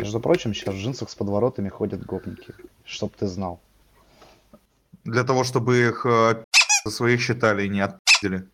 Между 0.00 0.18
прочим, 0.18 0.54
сейчас 0.54 0.74
в 0.74 0.78
джинсах 0.78 1.10
с 1.10 1.14
подворотами 1.14 1.68
ходят 1.68 2.06
гопники. 2.06 2.54
Чтоб 2.86 3.14
ты 3.14 3.26
знал. 3.26 3.60
Для 5.04 5.24
того, 5.24 5.44
чтобы 5.44 5.76
их 5.76 6.06
э, 6.06 6.42
за 6.86 6.90
своих 6.90 7.20
считали 7.20 7.66
и 7.66 7.68
не 7.68 7.80
отпили. 7.80 8.48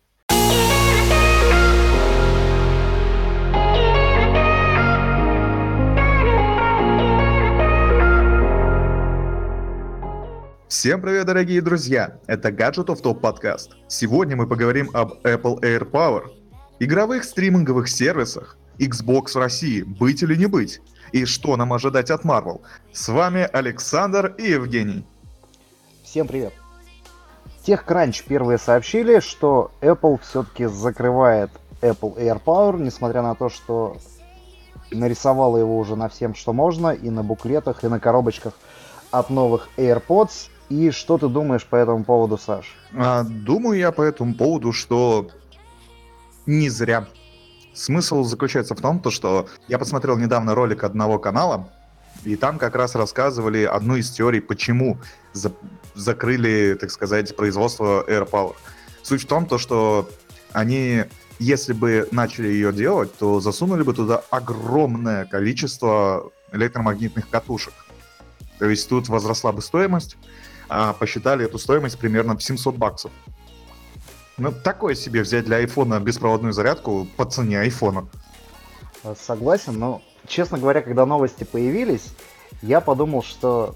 Всем 10.67 11.01
привет, 11.01 11.27
дорогие 11.27 11.61
друзья! 11.61 12.19
Это 12.27 12.49
Gadget 12.49 12.87
of 12.87 13.01
Top 13.01 13.21
подкаст. 13.21 13.77
Сегодня 13.87 14.35
мы 14.35 14.47
поговорим 14.47 14.89
об 14.93 15.13
Apple 15.23 15.61
Air 15.61 15.89
Power, 15.89 16.23
игровых 16.81 17.23
стриминговых 17.23 17.87
сервисах, 17.87 18.57
Xbox 18.79 19.39
России, 19.39 19.83
быть 19.83 20.21
или 20.23 20.35
не 20.35 20.47
быть, 20.47 20.81
и 21.11 21.25
что 21.25 21.55
нам 21.55 21.73
ожидать 21.73 22.11
от 22.11 22.23
Marvel. 22.23 22.61
С 22.91 23.07
вами 23.09 23.47
Александр 23.51 24.33
и 24.37 24.51
Евгений. 24.51 25.05
Всем 26.03 26.27
привет. 26.27 26.53
TechCrunch 27.65 28.23
первые 28.27 28.57
сообщили, 28.57 29.19
что 29.19 29.71
Apple 29.81 30.19
все-таки 30.21 30.65
закрывает 30.65 31.51
Apple 31.81 32.17
Air 32.17 32.41
Power, 32.43 32.79
несмотря 32.79 33.21
на 33.21 33.35
то, 33.35 33.49
что 33.49 33.97
нарисовала 34.91 35.57
его 35.57 35.77
уже 35.77 35.95
на 35.95 36.07
всем, 36.07 36.33
что 36.33 36.53
можно, 36.53 36.89
и 36.89 37.09
на 37.09 37.23
буклетах, 37.23 37.83
и 37.83 37.87
на 37.87 37.99
коробочках 37.99 38.53
от 39.11 39.29
новых 39.29 39.69
AirPods. 39.77 40.49
И 40.69 40.91
что 40.91 41.17
ты 41.17 41.27
думаешь 41.27 41.65
по 41.65 41.75
этому 41.75 42.03
поводу, 42.03 42.37
Саш? 42.37 42.75
А, 42.93 43.23
думаю 43.23 43.79
я 43.79 43.91
по 43.91 44.01
этому 44.01 44.33
поводу, 44.33 44.73
что 44.73 45.29
не 46.45 46.69
зря. 46.69 47.07
Смысл 47.77 48.23
заключается 48.23 48.73
в 48.73 48.81
том, 48.81 48.99
то, 48.99 49.11
что 49.11 49.47
я 49.67 49.77
посмотрел 49.77 50.17
недавно 50.17 50.55
ролик 50.55 50.83
одного 50.83 51.19
канала, 51.19 51.69
и 52.23 52.35
там 52.35 52.57
как 52.57 52.75
раз 52.75 52.95
рассказывали 52.95 53.63
одну 53.63 53.97
из 53.97 54.09
теорий, 54.09 54.41
почему 54.41 54.97
за 55.33 55.51
закрыли, 55.93 56.75
так 56.79 56.89
сказать, 56.89 57.35
производство 57.35 58.03
AirPower. 58.07 58.55
Суть 59.03 59.23
в 59.23 59.27
том, 59.27 59.45
то, 59.45 59.59
что 59.59 60.09
они, 60.53 61.03
если 61.37 61.73
бы 61.73 62.07
начали 62.11 62.47
ее 62.47 62.73
делать, 62.73 63.15
то 63.15 63.39
засунули 63.39 63.83
бы 63.83 63.93
туда 63.93 64.23
огромное 64.31 65.25
количество 65.25 66.31
электромагнитных 66.51 67.29
катушек. 67.29 67.73
То 68.57 68.65
есть 68.65 68.89
тут 68.89 69.07
возросла 69.07 69.51
бы 69.51 69.61
стоимость, 69.61 70.17
а 70.67 70.93
посчитали 70.93 71.45
эту 71.45 71.59
стоимость 71.59 71.99
примерно 71.99 72.35
в 72.35 72.41
700 72.41 72.75
баксов. 72.75 73.11
Ну, 74.37 74.51
такое 74.51 74.93
себе 74.93 75.21
взять 75.21 75.45
для 75.45 75.57
айфона 75.57 75.99
беспроводную 75.99 76.53
зарядку 76.53 77.07
по 77.17 77.25
цене 77.25 77.59
айфона. 77.59 78.07
Согласен, 79.19 79.79
но, 79.79 80.01
честно 80.27 80.59
говоря, 80.59 80.81
когда 80.81 81.05
новости 81.05 81.43
появились, 81.43 82.13
я 82.61 82.81
подумал, 82.81 83.23
что 83.23 83.75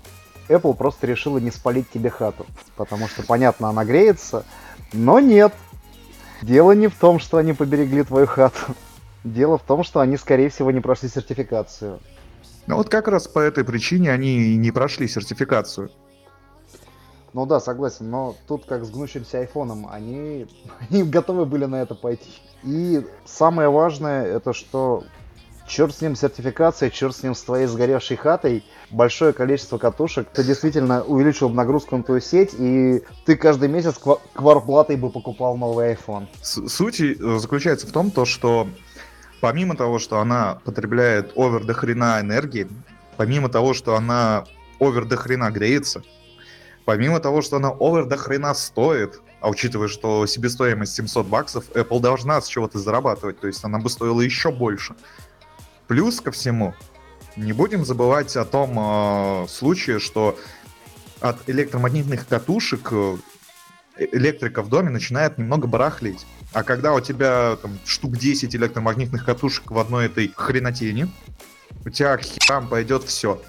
Apple 0.49 0.75
просто 0.75 1.07
решила 1.07 1.39
не 1.39 1.49
спалить 1.49 1.89
тебе 1.89 2.09
хату. 2.09 2.45
Потому 2.75 3.07
что, 3.07 3.23
понятно, 3.23 3.69
она 3.69 3.85
греется, 3.85 4.45
но 4.93 5.19
нет. 5.19 5.53
Дело 6.41 6.73
не 6.73 6.87
в 6.87 6.95
том, 6.95 7.19
что 7.19 7.37
они 7.37 7.53
поберегли 7.53 8.03
твою 8.03 8.27
хату. 8.27 8.75
Дело 9.23 9.57
в 9.57 9.63
том, 9.63 9.83
что 9.83 9.99
они, 9.99 10.17
скорее 10.17 10.49
всего, 10.49 10.71
не 10.71 10.79
прошли 10.79 11.09
сертификацию. 11.09 11.99
Ну 12.67 12.75
вот 12.75 12.89
как 12.89 13.07
раз 13.07 13.27
по 13.27 13.39
этой 13.39 13.63
причине 13.63 14.11
они 14.11 14.55
не 14.57 14.71
прошли 14.71 15.07
сертификацию. 15.07 15.91
Ну 17.33 17.45
да, 17.45 17.59
согласен, 17.59 18.09
но 18.09 18.35
тут 18.47 18.65
как 18.65 18.83
с 18.83 18.89
гнущимся 18.89 19.39
айфоном, 19.39 19.87
они, 19.89 20.47
они 20.89 21.03
готовы 21.03 21.45
были 21.45 21.65
на 21.65 21.81
это 21.81 21.95
пойти. 21.95 22.29
И 22.63 23.05
самое 23.25 23.69
важное, 23.69 24.25
это 24.25 24.53
что 24.53 25.03
черт 25.67 25.95
с 25.95 26.01
ним 26.01 26.15
сертификация, 26.15 26.89
черт 26.89 27.15
с 27.15 27.23
ним 27.23 27.33
с 27.33 27.41
твоей 27.41 27.65
сгоревшей 27.65 28.17
хатой, 28.17 28.63
большое 28.89 29.31
количество 29.31 29.77
катушек, 29.77 30.27
ты 30.33 30.43
действительно 30.43 31.03
увеличил 31.03 31.49
нагрузку 31.49 31.95
на 31.95 32.03
твою 32.03 32.19
сеть, 32.19 32.53
и 32.57 33.03
ты 33.25 33.37
каждый 33.37 33.69
месяц 33.69 33.95
кварплатой 34.33 34.97
бы 34.97 35.09
покупал 35.09 35.55
новый 35.55 35.93
iPhone. 35.93 36.27
Суть 36.41 37.01
заключается 37.39 37.87
в 37.87 37.91
том, 37.91 38.11
то, 38.11 38.25
что 38.25 38.67
помимо 39.39 39.75
того, 39.75 39.97
что 39.97 40.19
она 40.19 40.59
потребляет 40.65 41.31
овер 41.35 41.63
до 41.63 41.73
хрена 41.73 42.19
энергии, 42.19 42.67
помимо 43.15 43.47
того, 43.47 43.73
что 43.73 43.95
она 43.95 44.43
овер 44.79 45.05
до 45.05 45.15
хрена 45.15 45.51
греется, 45.51 46.03
Помимо 46.85 47.19
того, 47.19 47.41
что 47.41 47.57
она 47.57 47.69
овер 47.69 48.05
до 48.05 48.17
хрена 48.17 48.53
стоит, 48.53 49.21
а 49.39 49.49
учитывая, 49.49 49.87
что 49.87 50.25
себестоимость 50.25 50.95
700 50.95 51.27
баксов, 51.27 51.69
Apple 51.71 51.99
должна 51.99 52.41
с 52.41 52.47
чего-то 52.47 52.79
зарабатывать, 52.79 53.39
то 53.39 53.47
есть 53.47 53.63
она 53.63 53.79
бы 53.79 53.89
стоила 53.89 54.21
еще 54.21 54.51
больше. 54.51 54.95
Плюс 55.87 56.21
ко 56.21 56.31
всему, 56.31 56.73
не 57.35 57.53
будем 57.53 57.85
забывать 57.85 58.35
о 58.35 58.45
том 58.45 58.77
э, 58.77 59.47
случае, 59.47 59.99
что 59.99 60.37
от 61.19 61.37
электромагнитных 61.49 62.27
катушек 62.27 62.89
э, 62.91 63.17
электрика 63.97 64.61
в 64.63 64.69
доме 64.69 64.89
начинает 64.89 65.37
немного 65.37 65.67
барахлить. 65.67 66.25
А 66.53 66.63
когда 66.63 66.93
у 66.93 66.99
тебя 66.99 67.57
там, 67.61 67.77
штук 67.85 68.17
10 68.17 68.55
электромагнитных 68.55 69.25
катушек 69.25 69.71
в 69.71 69.77
одной 69.77 70.07
этой 70.07 70.31
хренотени, 70.35 71.07
у 71.85 71.89
тебя 71.89 72.17
к 72.17 72.21
херам 72.21 72.67
пойдет 72.67 73.03
все. 73.03 73.41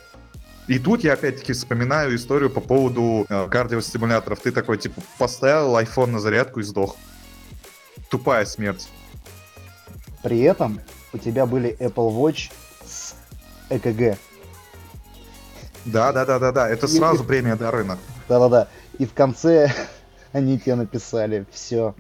И 0.69 0.79
тут 0.79 1.03
я 1.03 1.15
опять-таки 1.15 1.53
вспоминаю 1.53 2.15
историю 2.15 2.49
по 2.49 2.61
поводу 2.61 3.27
э, 3.29 3.49
кардиостимуляторов. 3.49 4.41
Ты 4.41 4.53
такой, 4.53 4.79
типа, 4.79 5.03
поставил 5.19 5.77
iPhone 5.77 6.07
на 6.07 6.21
зарядку 6.21 6.61
и 6.61 6.63
сдох. 6.63 6.97
Тупая 8.11 8.45
смерть. 8.45 8.89
При 10.23 10.41
этом 10.41 10.81
у 11.13 11.19
тебя 11.19 11.47
были 11.47 11.77
Apple 11.81 12.15
Watch 12.15 12.53
с 12.85 13.15
ЭКГ. 13.71 14.19
Да, 15.85 16.13
да, 16.13 16.25
да, 16.25 16.39
да, 16.39 16.53
да. 16.53 16.69
Это 16.69 16.87
сразу 16.87 17.25
и, 17.25 17.27
премия 17.27 17.57
до 17.57 17.71
рынок. 17.73 17.99
Да, 18.29 18.39
да, 18.39 18.49
да. 18.49 18.69
И 18.99 19.07
в 19.07 19.13
конце 19.15 19.73
они 20.33 20.61
тебе 20.61 20.77
написали 20.77 21.45
все. 21.51 21.95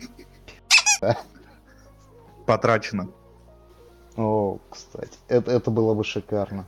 Потрачено. 2.47 3.09
О, 4.17 4.59
кстати, 4.71 5.19
это, 5.29 5.51
это 5.51 5.71
было 5.71 5.95
бы 5.95 6.05
шикарно. 6.05 6.67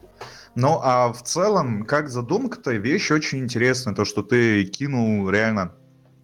Ну, 0.57 0.79
а 0.83 1.13
в 1.13 1.23
целом, 1.23 1.85
как 1.85 2.09
задумка-то, 2.09 2.73
вещь 2.73 3.11
очень 3.11 3.41
интересная. 3.41 3.95
То, 3.95 4.05
что 4.05 4.23
ты 4.23 4.65
кинул 4.65 5.29
реально 5.29 5.75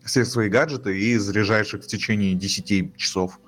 все 0.05 0.25
свои 0.25 0.49
гаджеты 0.49 0.99
и 0.99 1.17
заряжаешь 1.17 1.75
их 1.75 1.83
в 1.83 1.87
течение 1.87 2.35
10 2.35 2.97
часов. 2.97 3.41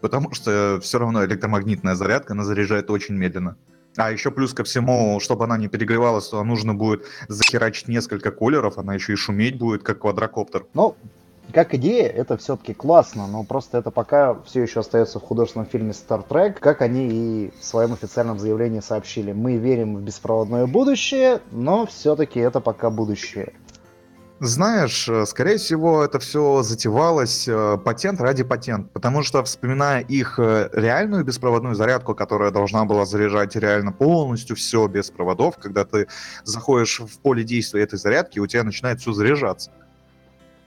Потому 0.00 0.32
что 0.34 0.78
все 0.82 0.98
равно 0.98 1.24
электромагнитная 1.24 1.94
зарядка, 1.94 2.34
она 2.34 2.44
заряжает 2.44 2.90
очень 2.90 3.14
медленно. 3.14 3.56
А 3.96 4.12
еще 4.12 4.30
плюс 4.30 4.52
ко 4.52 4.62
всему, 4.62 5.18
чтобы 5.20 5.44
она 5.44 5.56
не 5.56 5.68
перегревалась, 5.68 6.28
то 6.28 6.44
нужно 6.44 6.74
будет 6.74 7.06
захерачить 7.28 7.88
несколько 7.88 8.30
кулеров, 8.30 8.76
она 8.76 8.94
еще 8.94 9.14
и 9.14 9.16
шуметь 9.16 9.56
будет, 9.56 9.82
как 9.82 10.00
квадрокоптер. 10.00 10.66
Ну, 10.74 10.96
как 11.52 11.74
идея, 11.74 12.08
это 12.08 12.36
все-таки 12.36 12.74
классно, 12.74 13.26
но 13.26 13.44
просто 13.44 13.78
это 13.78 13.90
пока 13.90 14.34
все 14.42 14.62
еще 14.62 14.80
остается 14.80 15.18
в 15.18 15.22
художественном 15.22 15.66
фильме 15.66 15.90
Star 15.90 16.26
Trek, 16.26 16.54
как 16.54 16.82
они 16.82 17.08
и 17.08 17.52
в 17.58 17.64
своем 17.64 17.92
официальном 17.92 18.38
заявлении 18.38 18.80
сообщили. 18.80 19.32
Мы 19.32 19.56
верим 19.56 19.96
в 19.96 20.02
беспроводное 20.02 20.66
будущее, 20.66 21.40
но 21.52 21.86
все-таки 21.86 22.40
это 22.40 22.60
пока 22.60 22.90
будущее. 22.90 23.52
Знаешь, 24.38 25.08
э, 25.08 25.24
скорее 25.24 25.56
всего, 25.56 26.04
это 26.04 26.18
все 26.18 26.62
затевалось 26.62 27.48
э, 27.48 27.78
патент 27.82 28.20
ради 28.20 28.44
патент, 28.44 28.92
потому 28.92 29.22
что, 29.22 29.42
вспоминая 29.42 30.00
их 30.00 30.38
э, 30.38 30.68
реальную 30.74 31.24
беспроводную 31.24 31.74
зарядку, 31.74 32.14
которая 32.14 32.50
должна 32.50 32.84
была 32.84 33.06
заряжать 33.06 33.56
реально 33.56 33.92
полностью 33.92 34.54
все 34.54 34.88
без 34.88 35.10
проводов, 35.10 35.56
когда 35.56 35.86
ты 35.86 36.06
заходишь 36.44 37.00
в 37.00 37.18
поле 37.20 37.44
действия 37.44 37.82
этой 37.82 37.98
зарядки, 37.98 38.38
у 38.38 38.46
тебя 38.46 38.62
начинает 38.62 39.00
все 39.00 39.12
заряжаться. 39.12 39.72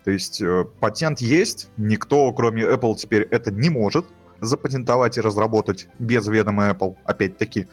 То 0.03 0.11
есть 0.11 0.41
э, 0.41 0.65
патент 0.79 1.19
есть, 1.19 1.69
никто, 1.77 2.31
кроме 2.33 2.63
Apple, 2.63 2.95
теперь 2.95 3.23
это 3.23 3.51
не 3.51 3.69
может 3.69 4.05
запатентовать 4.41 5.17
и 5.17 5.21
разработать 5.21 5.87
без 5.99 6.27
ведома 6.27 6.69
Apple, 6.69 6.95
опять-таки. 7.03 7.67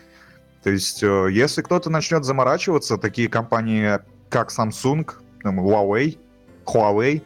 То 0.62 0.70
есть, 0.70 1.02
э, 1.02 1.28
если 1.30 1.62
кто-то 1.62 1.90
начнет 1.90 2.24
заморачиваться, 2.24 2.98
такие 2.98 3.28
компании, 3.28 3.98
как 4.28 4.50
Samsung, 4.50 5.08
там, 5.42 5.60
Huawei, 5.60 6.18
Huawei, 6.64 7.22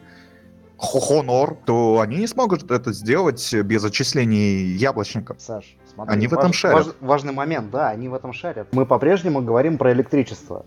Honor, 0.81 1.57
то 1.65 1.99
они 1.99 2.17
не 2.17 2.27
смогут 2.27 2.69
это 2.71 2.91
сделать 2.93 3.53
без 3.53 3.83
отчислений 3.83 4.75
яблочника. 4.75 5.35
Саш, 5.37 5.77
смотри, 5.93 6.13
они 6.13 6.27
в 6.27 6.33
этом 6.33 6.53
шарят. 6.53 6.85
Важ, 6.85 6.95
важный 6.99 7.33
момент, 7.33 7.69
да, 7.71 7.89
они 7.89 8.09
в 8.09 8.13
этом 8.13 8.33
шарят. 8.33 8.67
Мы 8.71 8.85
по-прежнему 8.85 9.41
говорим 9.41 9.77
про 9.77 9.91
электричество. 9.91 10.65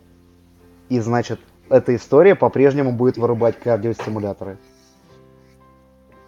И 0.89 1.01
значит, 1.01 1.41
эта 1.69 1.95
история 1.97 2.35
по-прежнему 2.35 2.93
будет 2.93 3.17
вырубать 3.17 3.59
кардиостимуляторы. 3.59 4.59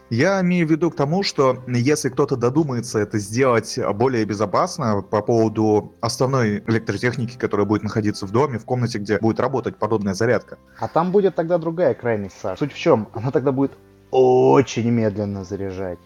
Я 0.08 0.40
имею 0.40 0.68
в 0.68 0.70
виду 0.70 0.92
к 0.92 0.94
тому, 0.94 1.24
что 1.24 1.64
если 1.66 2.10
кто-то 2.10 2.36
додумается 2.36 3.00
это 3.00 3.18
сделать 3.18 3.76
более 3.96 4.24
безопасно 4.24 5.02
по 5.02 5.20
поводу 5.20 5.94
основной 6.00 6.62
электротехники, 6.68 7.36
которая 7.36 7.66
будет 7.66 7.82
находиться 7.82 8.24
в 8.24 8.30
доме, 8.30 8.60
в 8.60 8.64
комнате, 8.64 8.98
где 8.98 9.18
будет 9.18 9.40
работать 9.40 9.76
подобная 9.76 10.14
зарядка. 10.14 10.58
А 10.78 10.86
там 10.86 11.10
будет 11.10 11.34
тогда 11.34 11.58
другая 11.58 11.94
крайность, 11.94 12.38
Саш. 12.40 12.60
Суть 12.60 12.72
в 12.72 12.78
чем? 12.78 13.08
Она 13.14 13.32
тогда 13.32 13.50
будет 13.50 13.72
очень 14.12 14.88
медленно 14.90 15.42
заряжать. 15.42 15.98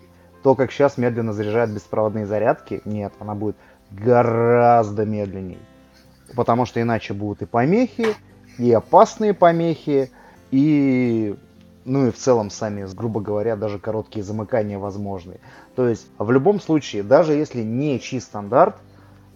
То, 0.43 0.55
как 0.55 0.73
сейчас 0.73 0.97
медленно 0.97 1.35
заряжают 1.35 1.71
беспроводные 1.71 2.25
зарядки, 2.25 2.81
нет, 2.87 3.13
она 3.19 3.35
будет 3.35 3.57
гораздо 3.91 5.05
медленнее. 5.05 5.59
потому 6.35 6.65
что 6.65 6.81
иначе 6.81 7.13
будут 7.13 7.43
и 7.43 7.47
помехи, 7.47 8.17
и 8.61 8.73
опасные 8.73 9.33
помехи, 9.33 10.11
и 10.51 11.35
ну 11.87 12.09
и 12.09 12.11
в 12.11 12.17
целом 12.17 12.51
сами, 12.51 12.87
грубо 12.95 13.21
говоря, 13.21 13.57
даже 13.57 13.79
короткие 13.79 14.23
замыкания 14.23 14.79
возможны. 14.79 15.41
То 15.75 15.89
есть 15.89 16.07
в 16.19 16.31
любом 16.31 16.61
случае, 16.61 17.03
даже 17.03 17.33
если 17.33 17.63
не 17.63 17.99
чист 17.99 18.27
стандарт, 18.27 18.77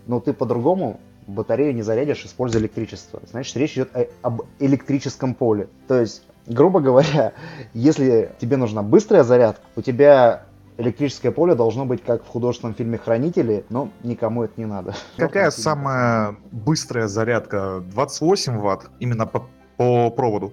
но 0.06 0.21
ты 0.21 0.35
по-другому 0.35 1.00
батарею 1.26 1.75
не 1.75 1.81
зарядишь, 1.81 2.26
используя 2.26 2.61
электричество. 2.61 3.23
Значит, 3.31 3.56
речь 3.56 3.73
идет 3.73 3.97
о, 3.97 4.06
об 4.21 4.43
электрическом 4.59 5.35
поле. 5.35 5.69
То 5.88 5.99
есть, 5.99 6.23
грубо 6.47 6.81
говоря, 6.81 7.32
если 7.73 8.31
тебе 8.38 8.59
нужна 8.59 8.82
быстрая 8.82 9.25
зарядка, 9.25 9.62
у 9.75 9.81
тебя 9.81 10.44
электрическое 10.79 11.32
поле 11.32 11.55
должно 11.55 11.85
быть 11.85 12.03
как 12.03 12.25
в 12.25 12.29
художественном 12.29 12.75
фильме 12.75 12.99
«Хранители», 12.99 13.65
но 13.71 13.91
никому 14.03 14.43
это 14.43 14.55
не 14.56 14.67
надо. 14.67 14.94
Какая 15.17 15.50
самая 15.50 16.37
быстрая 16.50 17.09
зарядка? 17.09 17.82
28 17.93 18.59
ватт 18.59 18.91
именно 18.99 19.26
по, 19.26 19.47
по 19.76 20.11
проводу? 20.11 20.53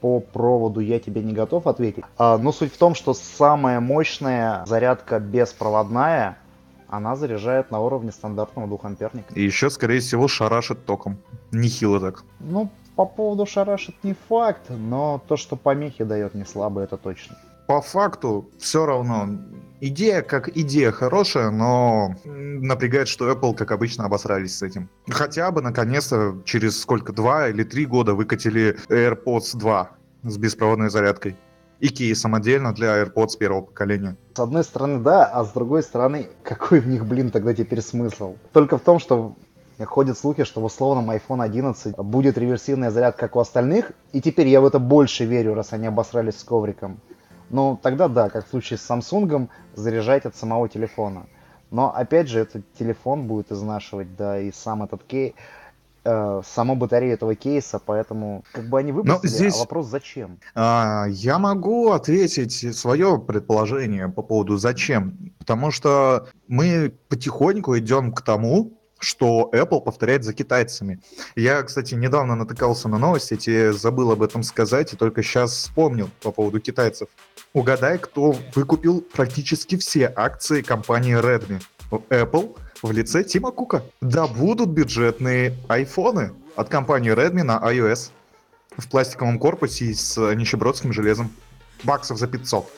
По 0.00 0.20
проводу 0.20 0.80
я 0.80 0.98
тебе 0.98 1.22
не 1.22 1.32
готов 1.32 1.66
ответить. 1.66 2.04
А, 2.18 2.36
но 2.36 2.52
суть 2.52 2.72
в 2.72 2.78
том, 2.78 2.94
что 2.94 3.14
самая 3.14 3.80
мощная 3.80 4.64
зарядка 4.66 5.18
беспроводная, 5.18 6.38
она 6.88 7.16
заряжает 7.16 7.70
на 7.70 7.80
уровне 7.80 8.12
стандартного 8.12 8.68
двухамперника. 8.68 9.32
И 9.34 9.42
еще, 9.42 9.70
скорее 9.70 10.00
всего, 10.00 10.28
шарашит 10.28 10.84
током. 10.84 11.18
Нехило 11.52 12.00
так. 12.00 12.22
Ну, 12.38 12.70
по 12.96 13.06
поводу 13.06 13.46
шарашит 13.46 13.94
не 14.04 14.14
факт, 14.28 14.68
но 14.68 15.22
то, 15.26 15.36
что 15.36 15.56
помехи 15.56 16.04
дает 16.04 16.34
не 16.34 16.44
слабо, 16.44 16.82
это 16.82 16.98
точно 16.98 17.36
по 17.66 17.80
факту 17.80 18.50
все 18.58 18.86
равно 18.86 19.28
идея 19.80 20.22
как 20.22 20.48
идея 20.56 20.90
хорошая, 20.90 21.50
но 21.50 22.14
напрягает, 22.24 23.08
что 23.08 23.30
Apple, 23.30 23.54
как 23.54 23.70
обычно, 23.70 24.04
обосрались 24.04 24.58
с 24.58 24.62
этим. 24.62 24.88
Хотя 25.08 25.50
бы, 25.50 25.62
наконец-то, 25.62 26.38
через 26.44 26.80
сколько, 26.80 27.12
два 27.12 27.48
или 27.48 27.64
три 27.64 27.86
года 27.86 28.14
выкатили 28.14 28.76
AirPods 28.88 29.56
2 29.56 29.90
с 30.24 30.36
беспроводной 30.38 30.90
зарядкой. 30.90 31.36
И 31.80 31.88
кейсом 31.88 32.34
отдельно 32.34 32.72
для 32.72 33.02
AirPods 33.02 33.36
первого 33.38 33.62
поколения. 33.62 34.16
С 34.34 34.40
одной 34.40 34.64
стороны, 34.64 35.00
да, 35.00 35.24
а 35.26 35.44
с 35.44 35.52
другой 35.52 35.82
стороны, 35.82 36.28
какой 36.42 36.80
в 36.80 36.86
них, 36.86 37.04
блин, 37.04 37.30
тогда 37.30 37.52
теперь 37.52 37.82
смысл? 37.82 38.36
Только 38.52 38.78
в 38.78 38.80
том, 38.80 38.98
что 38.98 39.36
Ходят 39.76 40.16
слухи, 40.16 40.44
что 40.44 40.60
в 40.60 40.64
условном 40.64 41.10
iPhone 41.10 41.42
11 41.42 41.96
будет 41.96 42.38
реверсивная 42.38 42.92
зарядка, 42.92 43.22
как 43.22 43.34
у 43.34 43.40
остальных, 43.40 43.90
и 44.12 44.20
теперь 44.20 44.46
я 44.46 44.60
в 44.60 44.66
это 44.66 44.78
больше 44.78 45.24
верю, 45.24 45.54
раз 45.54 45.72
они 45.72 45.88
обосрались 45.88 46.38
с 46.38 46.44
ковриком. 46.44 47.00
Ну, 47.50 47.78
тогда 47.82 48.08
да, 48.08 48.30
как 48.30 48.46
в 48.46 48.50
случае 48.50 48.78
с 48.78 48.90
Samsung, 48.90 49.48
заряжать 49.74 50.26
от 50.26 50.36
самого 50.36 50.68
телефона. 50.68 51.26
Но 51.70 51.94
опять 51.94 52.28
же, 52.28 52.40
этот 52.40 52.62
телефон 52.78 53.26
будет 53.26 53.50
изнашивать, 53.50 54.16
да, 54.16 54.38
и 54.38 54.52
сам 54.52 54.82
этот 54.82 55.02
кейс, 55.04 55.32
э, 56.04 56.42
саму 56.46 56.76
батарею 56.76 57.14
этого 57.14 57.34
кейса, 57.34 57.80
поэтому 57.84 58.44
как 58.52 58.68
бы 58.68 58.78
они 58.78 58.92
выпустили, 58.92 59.30
здесь, 59.30 59.56
а 59.56 59.60
вопрос 59.60 59.86
зачем? 59.86 60.38
А, 60.54 61.06
я 61.08 61.38
могу 61.38 61.90
ответить 61.90 62.76
свое 62.76 63.18
предположение 63.18 64.08
по 64.08 64.22
поводу 64.22 64.56
зачем. 64.56 65.32
Потому 65.38 65.70
что 65.70 66.28
мы 66.48 66.92
потихоньку 67.08 67.76
идем 67.78 68.12
к 68.12 68.22
тому, 68.22 68.72
что 68.98 69.50
Apple 69.52 69.82
повторяет 69.82 70.24
за 70.24 70.32
китайцами. 70.32 71.00
Я, 71.36 71.62
кстати, 71.62 71.94
недавно 71.94 72.36
натыкался 72.36 72.88
на 72.88 72.98
новости, 72.98 73.36
тебе 73.36 73.72
забыл 73.72 74.12
об 74.12 74.22
этом 74.22 74.42
сказать, 74.42 74.92
и 74.92 74.96
только 74.96 75.22
сейчас 75.22 75.52
вспомнил 75.52 76.10
по 76.22 76.32
поводу 76.32 76.60
китайцев. 76.60 77.08
Угадай, 77.52 77.98
кто 77.98 78.36
выкупил 78.54 79.00
практически 79.00 79.76
все 79.76 80.12
акции 80.14 80.62
компании 80.62 81.18
Redmi. 81.18 81.62
Apple 81.90 82.56
в 82.82 82.90
лице 82.92 83.24
Тима 83.24 83.50
Кука. 83.50 83.84
Да 84.00 84.26
будут 84.26 84.70
бюджетные 84.70 85.56
айфоны 85.68 86.32
от 86.56 86.68
компании 86.68 87.12
Redmi 87.12 87.42
на 87.42 87.58
iOS 87.58 88.10
в 88.76 88.88
пластиковом 88.88 89.38
корпусе 89.38 89.86
и 89.86 89.94
с 89.94 90.18
нищебродским 90.34 90.92
железом. 90.92 91.30
Баксов 91.84 92.18
за 92.18 92.26
500. 92.26 92.68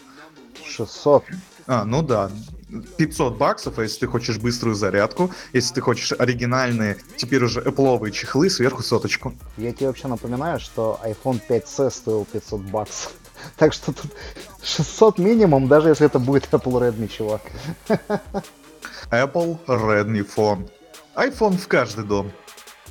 600. 0.65 1.25
А, 1.67 1.85
ну 1.85 2.03
да. 2.03 2.31
500 2.97 3.37
баксов, 3.37 3.79
а 3.79 3.83
если 3.83 4.01
ты 4.01 4.07
хочешь 4.07 4.39
быструю 4.39 4.75
зарядку, 4.75 5.31
если 5.53 5.75
ты 5.75 5.81
хочешь 5.81 6.13
оригинальные, 6.13 6.97
теперь 7.17 7.45
уже 7.45 7.61
Apple 7.61 8.11
чехлы, 8.11 8.51
сверху 8.51 8.83
соточку. 8.83 9.35
Я 9.57 9.73
тебе 9.73 9.87
вообще 9.87 10.09
напоминаю, 10.09 10.59
что 10.59 11.01
iPhone 11.05 11.41
5C 11.49 11.91
стоил 11.91 12.27
500 12.33 12.61
баксов. 12.63 13.13
Так 13.59 13.75
что 13.75 13.93
тут 13.93 14.11
600 14.63 15.19
минимум, 15.19 15.69
даже 15.69 15.91
если 15.91 16.07
это 16.07 16.19
будет 16.19 16.49
Apple 16.51 16.73
Redmi, 16.81 17.07
чувак. 17.07 17.43
Apple 19.11 19.59
Redmi 19.67 20.27
Phone. 20.27 20.69
iPhone 21.15 21.57
в 21.57 21.69
каждый 21.69 22.05
дом. 22.05 22.33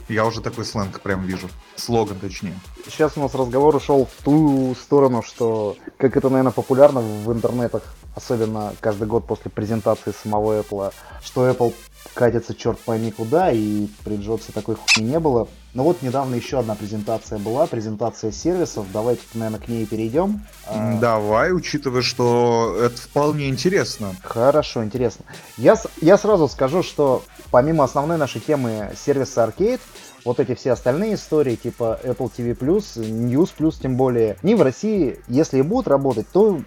Я 0.07 0.25
уже 0.25 0.41
такой 0.41 0.65
сленг 0.65 1.01
прям 1.01 1.25
вижу. 1.25 1.49
Слоган, 1.75 2.19
точнее. 2.19 2.59
Сейчас 2.85 3.17
у 3.17 3.21
нас 3.21 3.33
разговор 3.33 3.75
ушел 3.75 4.05
в 4.05 4.23
ту 4.23 4.75
сторону, 4.75 5.23
что, 5.23 5.75
как 5.97 6.15
это, 6.15 6.29
наверное, 6.29 6.51
популярно 6.51 7.01
в 7.01 7.33
интернетах, 7.33 7.95
особенно 8.15 8.73
каждый 8.81 9.07
год 9.07 9.25
после 9.25 9.49
презентации 9.49 10.11
самого 10.11 10.59
Apple, 10.59 10.93
что 11.23 11.49
Apple 11.49 11.73
катится 12.13 12.53
черт 12.53 12.79
пойми 12.79 13.11
куда, 13.11 13.51
и 13.51 13.87
при 14.03 14.17
Джобсе 14.17 14.51
такой 14.51 14.75
хуйни 14.75 15.09
не 15.09 15.19
было. 15.19 15.47
Но 15.75 15.83
вот 15.83 16.01
недавно 16.01 16.35
еще 16.35 16.59
одна 16.59 16.73
презентация 16.73 17.37
была, 17.37 17.67
презентация 17.67 18.31
сервисов. 18.31 18.85
Давайте, 18.93 19.21
наверное, 19.33 19.59
к 19.59 19.67
ней 19.67 19.85
перейдем. 19.85 20.41
А, 20.67 20.97
давай, 21.01 21.51
учитывая, 21.51 22.01
что 22.01 22.77
это 22.81 22.95
вполне 22.95 23.49
интересно. 23.49 24.15
Хорошо, 24.23 24.85
интересно. 24.85 25.25
Я, 25.57 25.75
я 26.01 26.17
сразу 26.17 26.47
скажу, 26.47 26.81
что 26.81 27.23
помимо 27.51 27.83
основной 27.83 28.17
нашей 28.17 28.39
темы 28.39 28.93
сервиса 28.95 29.43
Arcade, 29.43 29.81
вот 30.23 30.39
эти 30.39 30.55
все 30.55 30.71
остальные 30.71 31.15
истории, 31.15 31.57
типа 31.57 31.99
Apple 32.05 32.31
TV+, 32.35 32.57
News+, 32.57 33.81
тем 33.81 33.97
более, 33.97 34.37
они 34.41 34.55
в 34.55 34.61
России, 34.61 35.19
если 35.27 35.59
и 35.59 35.61
будут 35.61 35.89
работать, 35.89 36.29
то 36.31 36.61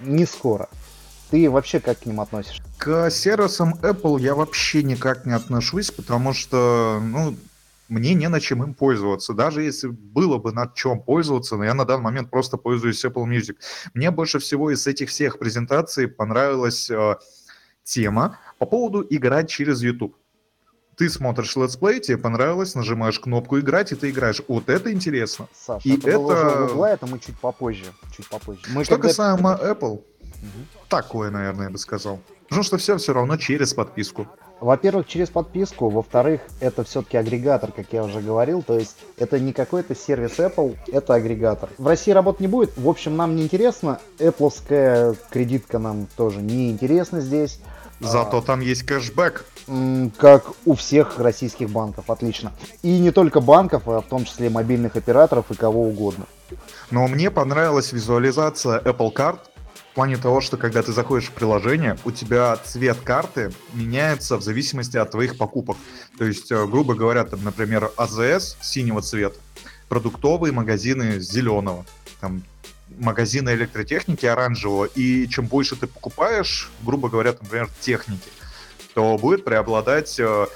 не 0.00 0.26
скоро. 0.26 0.68
Ты 1.30 1.50
вообще 1.50 1.80
как 1.80 2.00
к 2.00 2.04
ним 2.04 2.20
относишься? 2.20 2.62
К 2.76 3.10
сервисам 3.10 3.76
Apple 3.80 4.20
я 4.20 4.34
вообще 4.34 4.82
никак 4.82 5.24
не 5.24 5.32
отношусь, 5.32 5.90
потому 5.90 6.34
что, 6.34 7.00
ну, 7.02 7.34
мне 7.94 8.14
не 8.14 8.28
на 8.28 8.40
чем 8.40 8.62
им 8.62 8.74
пользоваться. 8.74 9.32
Даже 9.32 9.62
если 9.62 9.88
было 9.88 10.38
бы 10.38 10.52
над 10.52 10.74
чем 10.74 11.00
пользоваться, 11.00 11.56
но 11.56 11.64
я 11.64 11.74
на 11.74 11.84
данный 11.84 12.04
момент 12.04 12.30
просто 12.30 12.56
пользуюсь 12.56 13.04
Apple 13.04 13.24
Music. 13.24 13.56
Мне 13.94 14.10
больше 14.10 14.38
всего 14.38 14.70
из 14.70 14.86
этих 14.86 15.08
всех 15.08 15.38
презентаций 15.38 16.08
понравилась 16.08 16.90
э, 16.90 17.16
тема 17.84 18.38
по 18.58 18.66
поводу 18.66 19.06
играть 19.08 19.48
через 19.48 19.82
YouTube. 19.82 20.16
Ты 20.96 21.08
смотришь 21.08 21.56
летсплей, 21.56 22.00
тебе 22.00 22.18
понравилось, 22.18 22.74
нажимаешь 22.74 23.18
кнопку 23.18 23.58
играть, 23.58 23.92
и 23.92 23.96
ты 23.96 24.10
играешь. 24.10 24.42
Вот 24.46 24.68
это 24.68 24.92
интересно. 24.92 25.48
Саша, 25.52 25.88
и 25.88 25.96
это, 25.96 26.10
это... 26.10 26.66
Гугла, 26.68 26.86
это 26.86 27.06
мы 27.06 27.18
чуть 27.18 27.38
попозже. 27.40 27.86
Чуть 28.16 28.28
попозже. 28.28 28.60
Мы 28.68 28.84
Что 28.84 28.94
когда... 28.94 29.08
касаемо 29.08 29.58
Apple, 29.60 30.02
Угу. 30.44 30.86
Такое, 30.88 31.30
наверное, 31.30 31.66
я 31.66 31.70
бы 31.70 31.78
сказал. 31.78 32.20
Потому 32.48 32.62
что 32.62 32.76
все 32.76 32.96
все 32.96 33.12
равно 33.12 33.36
через 33.36 33.72
подписку. 33.72 34.28
Во-первых, 34.60 35.06
через 35.06 35.28
подписку. 35.30 35.88
Во-вторых, 35.88 36.40
это 36.60 36.84
все-таки 36.84 37.16
агрегатор, 37.16 37.72
как 37.72 37.86
я 37.92 38.04
уже 38.04 38.20
говорил. 38.20 38.62
То 38.62 38.78
есть 38.78 38.96
это 39.18 39.38
не 39.38 39.52
какой-то 39.52 39.94
сервис 39.94 40.38
Apple, 40.38 40.76
это 40.92 41.14
агрегатор. 41.14 41.68
В 41.78 41.86
России 41.86 42.12
работать 42.12 42.40
не 42.40 42.48
будет. 42.48 42.76
В 42.76 42.88
общем, 42.88 43.16
нам 43.16 43.36
не 43.36 43.42
интересно. 43.42 44.00
Apple 44.18 45.16
кредитка 45.30 45.78
нам 45.78 46.06
тоже 46.16 46.40
не 46.40 46.70
интересна 46.70 47.20
здесь. 47.20 47.60
Зато 48.00 48.38
а, 48.38 48.42
там 48.42 48.60
есть 48.60 48.82
кэшбэк. 48.84 49.44
Как 50.18 50.44
у 50.66 50.74
всех 50.74 51.18
российских 51.18 51.70
банков, 51.70 52.10
отлично. 52.10 52.52
И 52.82 52.98
не 52.98 53.10
только 53.12 53.40
банков, 53.40 53.88
а 53.88 54.00
в 54.00 54.06
том 54.06 54.24
числе 54.24 54.50
мобильных 54.50 54.96
операторов 54.96 55.50
и 55.50 55.54
кого 55.54 55.84
угодно. 55.84 56.26
Но 56.90 57.06
мне 57.06 57.30
понравилась 57.30 57.92
визуализация 57.92 58.80
Apple 58.80 59.12
Card 59.14 59.38
в 59.94 59.96
плане 59.96 60.16
того, 60.16 60.40
что 60.40 60.56
когда 60.56 60.82
ты 60.82 60.92
заходишь 60.92 61.28
в 61.28 61.30
приложение, 61.30 61.96
у 62.04 62.10
тебя 62.10 62.56
цвет 62.56 62.98
карты 63.04 63.52
меняется 63.74 64.36
в 64.36 64.42
зависимости 64.42 64.96
от 64.96 65.12
твоих 65.12 65.38
покупок. 65.38 65.76
То 66.18 66.24
есть, 66.24 66.50
э, 66.50 66.66
грубо 66.66 66.94
говоря, 66.94 67.22
там, 67.22 67.44
например, 67.44 67.92
АЗС 67.96 68.56
синего 68.60 69.02
цвета, 69.02 69.38
продуктовые 69.88 70.52
магазины 70.52 71.20
зеленого, 71.20 71.86
там, 72.20 72.42
магазины 72.98 73.50
электротехники 73.50 74.26
оранжевого, 74.26 74.86
и 74.86 75.28
чем 75.28 75.46
больше 75.46 75.76
ты 75.76 75.86
покупаешь, 75.86 76.72
грубо 76.82 77.08
говоря, 77.08 77.30
например, 77.40 77.68
техники, 77.80 78.30
то 78.94 79.16
будет 79.16 79.44
преобладать 79.44 80.18
э, 80.18 80.46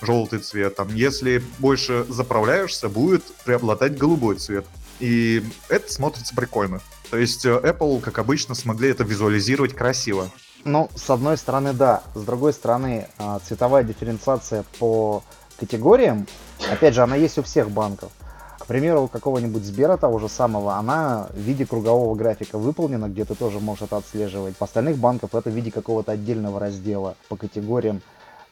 желтый 0.00 0.38
цвет. 0.38 0.74
Там, 0.74 0.94
если 0.94 1.42
больше 1.58 2.06
заправляешься, 2.08 2.88
будет 2.88 3.24
преобладать 3.44 3.98
голубой 3.98 4.36
цвет. 4.36 4.64
И 5.00 5.44
это 5.68 5.92
смотрится 5.92 6.34
прикольно. 6.34 6.80
То 7.10 7.18
есть 7.18 7.44
э, 7.44 7.50
Apple, 7.50 8.00
как 8.00 8.18
обычно, 8.18 8.54
смогли 8.54 8.90
это 8.90 9.04
визуализировать 9.04 9.74
красиво. 9.74 10.28
Ну, 10.64 10.90
с 10.96 11.08
одной 11.10 11.36
стороны, 11.36 11.72
да. 11.72 12.02
С 12.14 12.22
другой 12.22 12.52
стороны, 12.52 13.06
а, 13.18 13.38
цветовая 13.38 13.84
дифференциация 13.84 14.64
по 14.78 15.22
категориям, 15.58 16.26
опять 16.70 16.94
же, 16.94 17.02
она 17.02 17.14
есть 17.14 17.38
у 17.38 17.42
всех 17.42 17.70
банков. 17.70 18.10
К 18.58 18.66
примеру, 18.66 19.02
у 19.02 19.08
какого-нибудь 19.08 19.64
Сбера 19.64 19.96
того 19.96 20.18
же 20.18 20.28
самого, 20.28 20.74
она 20.74 21.28
в 21.32 21.38
виде 21.38 21.64
кругового 21.64 22.16
графика 22.16 22.58
выполнена, 22.58 23.08
где 23.08 23.24
ты 23.24 23.36
тоже 23.36 23.60
можешь 23.60 23.84
это 23.84 23.96
отслеживать. 23.98 24.56
По 24.56 24.64
остальных 24.64 24.96
банков 24.98 25.36
это 25.36 25.50
в 25.50 25.54
виде 25.54 25.70
какого-то 25.70 26.10
отдельного 26.10 26.58
раздела 26.58 27.14
по 27.28 27.36
категориям. 27.36 28.02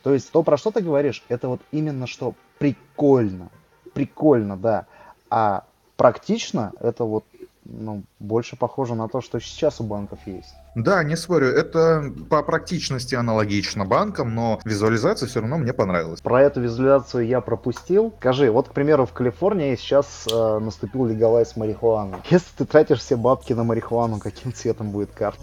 То 0.04 0.14
есть 0.14 0.30
то, 0.30 0.44
про 0.44 0.56
что 0.56 0.70
ты 0.70 0.82
говоришь, 0.82 1.24
это 1.28 1.48
вот 1.48 1.62
именно 1.72 2.06
что 2.06 2.34
прикольно. 2.58 3.48
Прикольно, 3.92 4.56
да. 4.56 4.86
А 5.30 5.64
практично 5.96 6.72
это 6.78 7.02
вот 7.04 7.24
ну, 7.64 8.04
больше 8.18 8.56
похоже 8.56 8.94
на 8.94 9.08
то, 9.08 9.20
что 9.20 9.40
сейчас 9.40 9.80
у 9.80 9.84
банков 9.84 10.26
есть. 10.26 10.63
Да, 10.74 11.04
не 11.04 11.16
спорю, 11.16 11.48
это 11.48 12.12
по 12.28 12.42
практичности 12.42 13.14
аналогично 13.14 13.84
банкам, 13.84 14.34
но 14.34 14.60
визуализация 14.64 15.28
все 15.28 15.40
равно 15.40 15.58
мне 15.58 15.72
понравилась. 15.72 16.20
Про 16.20 16.42
эту 16.42 16.60
визуализацию 16.60 17.26
я 17.26 17.40
пропустил. 17.40 18.12
Скажи, 18.18 18.50
вот, 18.50 18.68
к 18.68 18.72
примеру, 18.72 19.06
в 19.06 19.12
Калифорнии 19.12 19.76
сейчас 19.76 20.26
э, 20.30 20.58
наступил 20.58 21.06
легалайз 21.06 21.56
марихуаны. 21.56 22.16
Если 22.28 22.48
ты 22.58 22.64
тратишь 22.64 22.98
все 22.98 23.16
бабки 23.16 23.52
на 23.52 23.62
марихуану, 23.62 24.18
каким 24.18 24.52
цветом 24.52 24.90
будет 24.90 25.12
карта? 25.12 25.40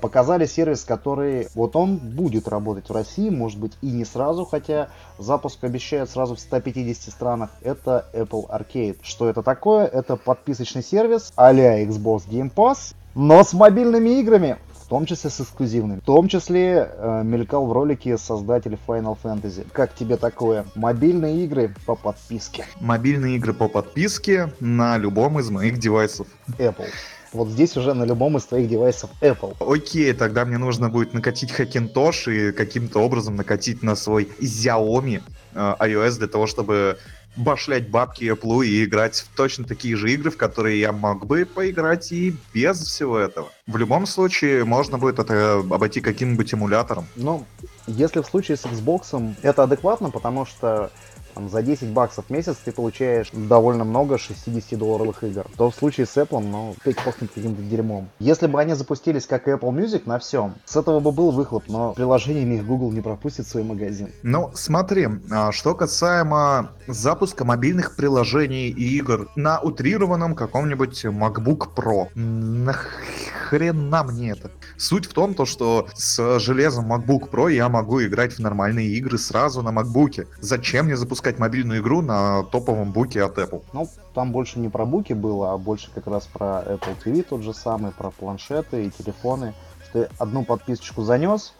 Показали 0.00 0.46
сервис, 0.46 0.84
который 0.84 1.48
вот 1.54 1.76
он 1.76 1.96
будет 1.98 2.48
работать 2.48 2.88
в 2.88 2.92
России, 2.92 3.28
может 3.28 3.60
быть 3.60 3.72
и 3.82 3.90
не 3.90 4.04
сразу, 4.04 4.44
хотя 4.44 4.88
запуск 5.18 5.62
обещают 5.64 6.10
сразу 6.10 6.34
в 6.34 6.40
150 6.40 7.12
странах. 7.12 7.50
Это 7.62 8.06
Apple 8.14 8.48
Arcade. 8.48 8.96
Что 9.02 9.28
это 9.28 9.42
такое? 9.42 9.86
Это 9.86 10.16
подписочный 10.16 10.82
сервис 10.82 11.32
а-ля 11.36 11.84
Xbox 11.84 12.22
Game 12.28 12.50
Pass, 12.54 12.94
но 13.14 13.42
с 13.44 13.52
мобильными 13.52 14.20
играми 14.20 14.56
в 14.84 14.88
том 14.88 15.06
числе 15.06 15.30
с 15.30 15.40
эксклюзивными. 15.40 16.00
В 16.00 16.04
том 16.04 16.28
числе 16.28 16.90
э, 16.92 17.22
мелькал 17.24 17.66
в 17.66 17.72
ролике 17.72 18.18
создатель 18.18 18.76
Final 18.86 19.16
Fantasy. 19.22 19.66
Как 19.72 19.94
тебе 19.94 20.18
такое? 20.18 20.66
Мобильные 20.74 21.44
игры 21.44 21.74
по 21.86 21.94
подписке. 21.94 22.66
Мобильные 22.80 23.36
игры 23.36 23.54
по 23.54 23.68
подписке 23.68 24.52
на 24.60 24.98
любом 24.98 25.40
из 25.40 25.48
моих 25.50 25.78
девайсов. 25.78 26.26
Apple. 26.58 26.88
Вот 27.32 27.48
здесь 27.48 27.76
уже 27.76 27.94
на 27.94 28.04
любом 28.04 28.36
из 28.36 28.44
твоих 28.44 28.68
девайсов 28.68 29.10
Apple. 29.22 29.56
Окей, 29.58 30.12
тогда 30.12 30.44
мне 30.44 30.58
нужно 30.58 30.90
будет 30.90 31.14
накатить 31.14 31.50
Hackintosh 31.50 32.50
и 32.50 32.52
каким-то 32.52 33.00
образом 33.00 33.36
накатить 33.36 33.82
на 33.82 33.96
свой 33.96 34.28
Xiaomi 34.38 35.22
э, 35.54 35.74
iOS 35.80 36.18
для 36.18 36.28
того, 36.28 36.46
чтобы 36.46 36.98
башлять 37.36 37.88
бабки 37.88 38.24
Apple 38.24 38.66
и 38.66 38.84
играть 38.84 39.16
в 39.16 39.36
точно 39.36 39.64
такие 39.64 39.96
же 39.96 40.12
игры, 40.12 40.30
в 40.30 40.36
которые 40.36 40.80
я 40.80 40.92
мог 40.92 41.26
бы 41.26 41.44
поиграть 41.44 42.12
и 42.12 42.36
без 42.52 42.78
всего 42.80 43.18
этого. 43.18 43.50
В 43.66 43.76
любом 43.76 44.06
случае, 44.06 44.64
можно 44.64 44.98
будет 44.98 45.18
это 45.18 45.58
обойти 45.58 46.00
каким-нибудь 46.00 46.52
эмулятором. 46.54 47.06
Ну, 47.16 47.44
если 47.86 48.20
в 48.20 48.26
случае 48.26 48.56
с 48.56 48.64
Xbox, 48.64 49.34
это 49.42 49.62
адекватно, 49.62 50.10
потому 50.10 50.46
что 50.46 50.90
там, 51.34 51.48
за 51.48 51.62
10 51.62 51.88
баксов 51.88 52.26
в 52.26 52.30
месяц 52.30 52.56
ты 52.64 52.72
получаешь 52.72 53.30
довольно 53.32 53.84
много 53.84 54.16
60-долларовых 54.16 55.24
игр. 55.28 55.46
То 55.56 55.70
в 55.70 55.74
случае 55.74 56.06
с 56.06 56.16
Apple, 56.16 56.40
ну, 56.40 56.74
опять 56.80 56.96
пахнет 57.02 57.30
каким-то 57.34 57.62
дерьмом. 57.62 58.08
Если 58.18 58.46
бы 58.46 58.60
они 58.60 58.74
запустились 58.74 59.26
как 59.26 59.48
Apple 59.48 59.70
Music 59.70 60.02
на 60.06 60.18
всем, 60.18 60.54
с 60.64 60.76
этого 60.76 61.00
бы 61.00 61.12
был 61.12 61.30
выхлоп, 61.30 61.64
но 61.68 61.92
приложениями 61.94 62.56
их 62.56 62.66
Google 62.66 62.92
не 62.92 63.00
пропустит 63.00 63.46
свой 63.46 63.64
магазин. 63.64 64.10
Ну, 64.22 64.50
смотри, 64.54 65.08
а, 65.30 65.52
что 65.52 65.74
касаемо 65.74 66.70
запуска 66.86 67.44
мобильных 67.44 67.96
приложений 67.96 68.70
и 68.70 68.96
игр 68.98 69.28
на 69.36 69.60
утрированном 69.60 70.34
каком-нибудь 70.34 71.04
MacBook 71.04 71.68
Pro. 71.74 72.08
Нахрена 72.14 74.04
мне 74.04 74.30
это? 74.30 74.50
Суть 74.76 75.06
в 75.06 75.12
том, 75.12 75.34
то, 75.34 75.46
что 75.46 75.88
с 75.94 76.38
железом 76.38 76.92
MacBook 76.92 77.30
Pro 77.30 77.52
я 77.52 77.68
могу 77.68 78.02
играть 78.02 78.34
в 78.34 78.38
нормальные 78.38 78.88
игры 78.88 79.18
сразу 79.18 79.62
на 79.62 79.70
MacBook. 79.70 80.26
Зачем 80.40 80.86
мне 80.86 80.96
запускать 80.96 81.23
мобильную 81.38 81.80
игру 81.80 82.02
на 82.02 82.44
топовом 82.44 82.92
буке 82.92 83.22
от 83.22 83.38
Apple? 83.38 83.62
Ну, 83.72 83.88
там 84.14 84.32
больше 84.32 84.58
не 84.58 84.68
про 84.68 84.84
буки 84.84 85.12
было, 85.12 85.52
а 85.52 85.58
больше 85.58 85.90
как 85.94 86.06
раз 86.06 86.26
про 86.26 86.62
Apple 86.62 86.96
TV 87.04 87.22
тот 87.22 87.42
же 87.42 87.54
самый, 87.54 87.92
про 87.92 88.10
планшеты 88.10 88.86
и 88.86 88.90
телефоны. 88.90 89.54
Ты 89.92 90.08
одну 90.18 90.44
подписочку 90.44 91.02
занес, 91.02 91.54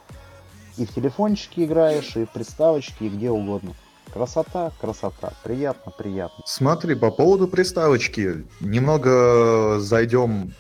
и 0.77 0.87
в 0.87 0.95
телефончике 0.95 1.65
играешь, 1.65 2.17
и 2.17 2.25
в 2.25 2.31
приставочке, 2.31 3.07
и 3.07 3.09
где 3.09 3.31
угодно. 3.31 3.73
Красота, 4.13 4.73
красота. 4.81 5.33
Приятно, 5.43 5.91
приятно. 5.91 6.45
Смотри, 6.47 6.95
по 6.95 7.11
поводу 7.11 7.49
приставочки. 7.49 8.45
Немного 8.61 9.79
зайдем, 9.81 10.53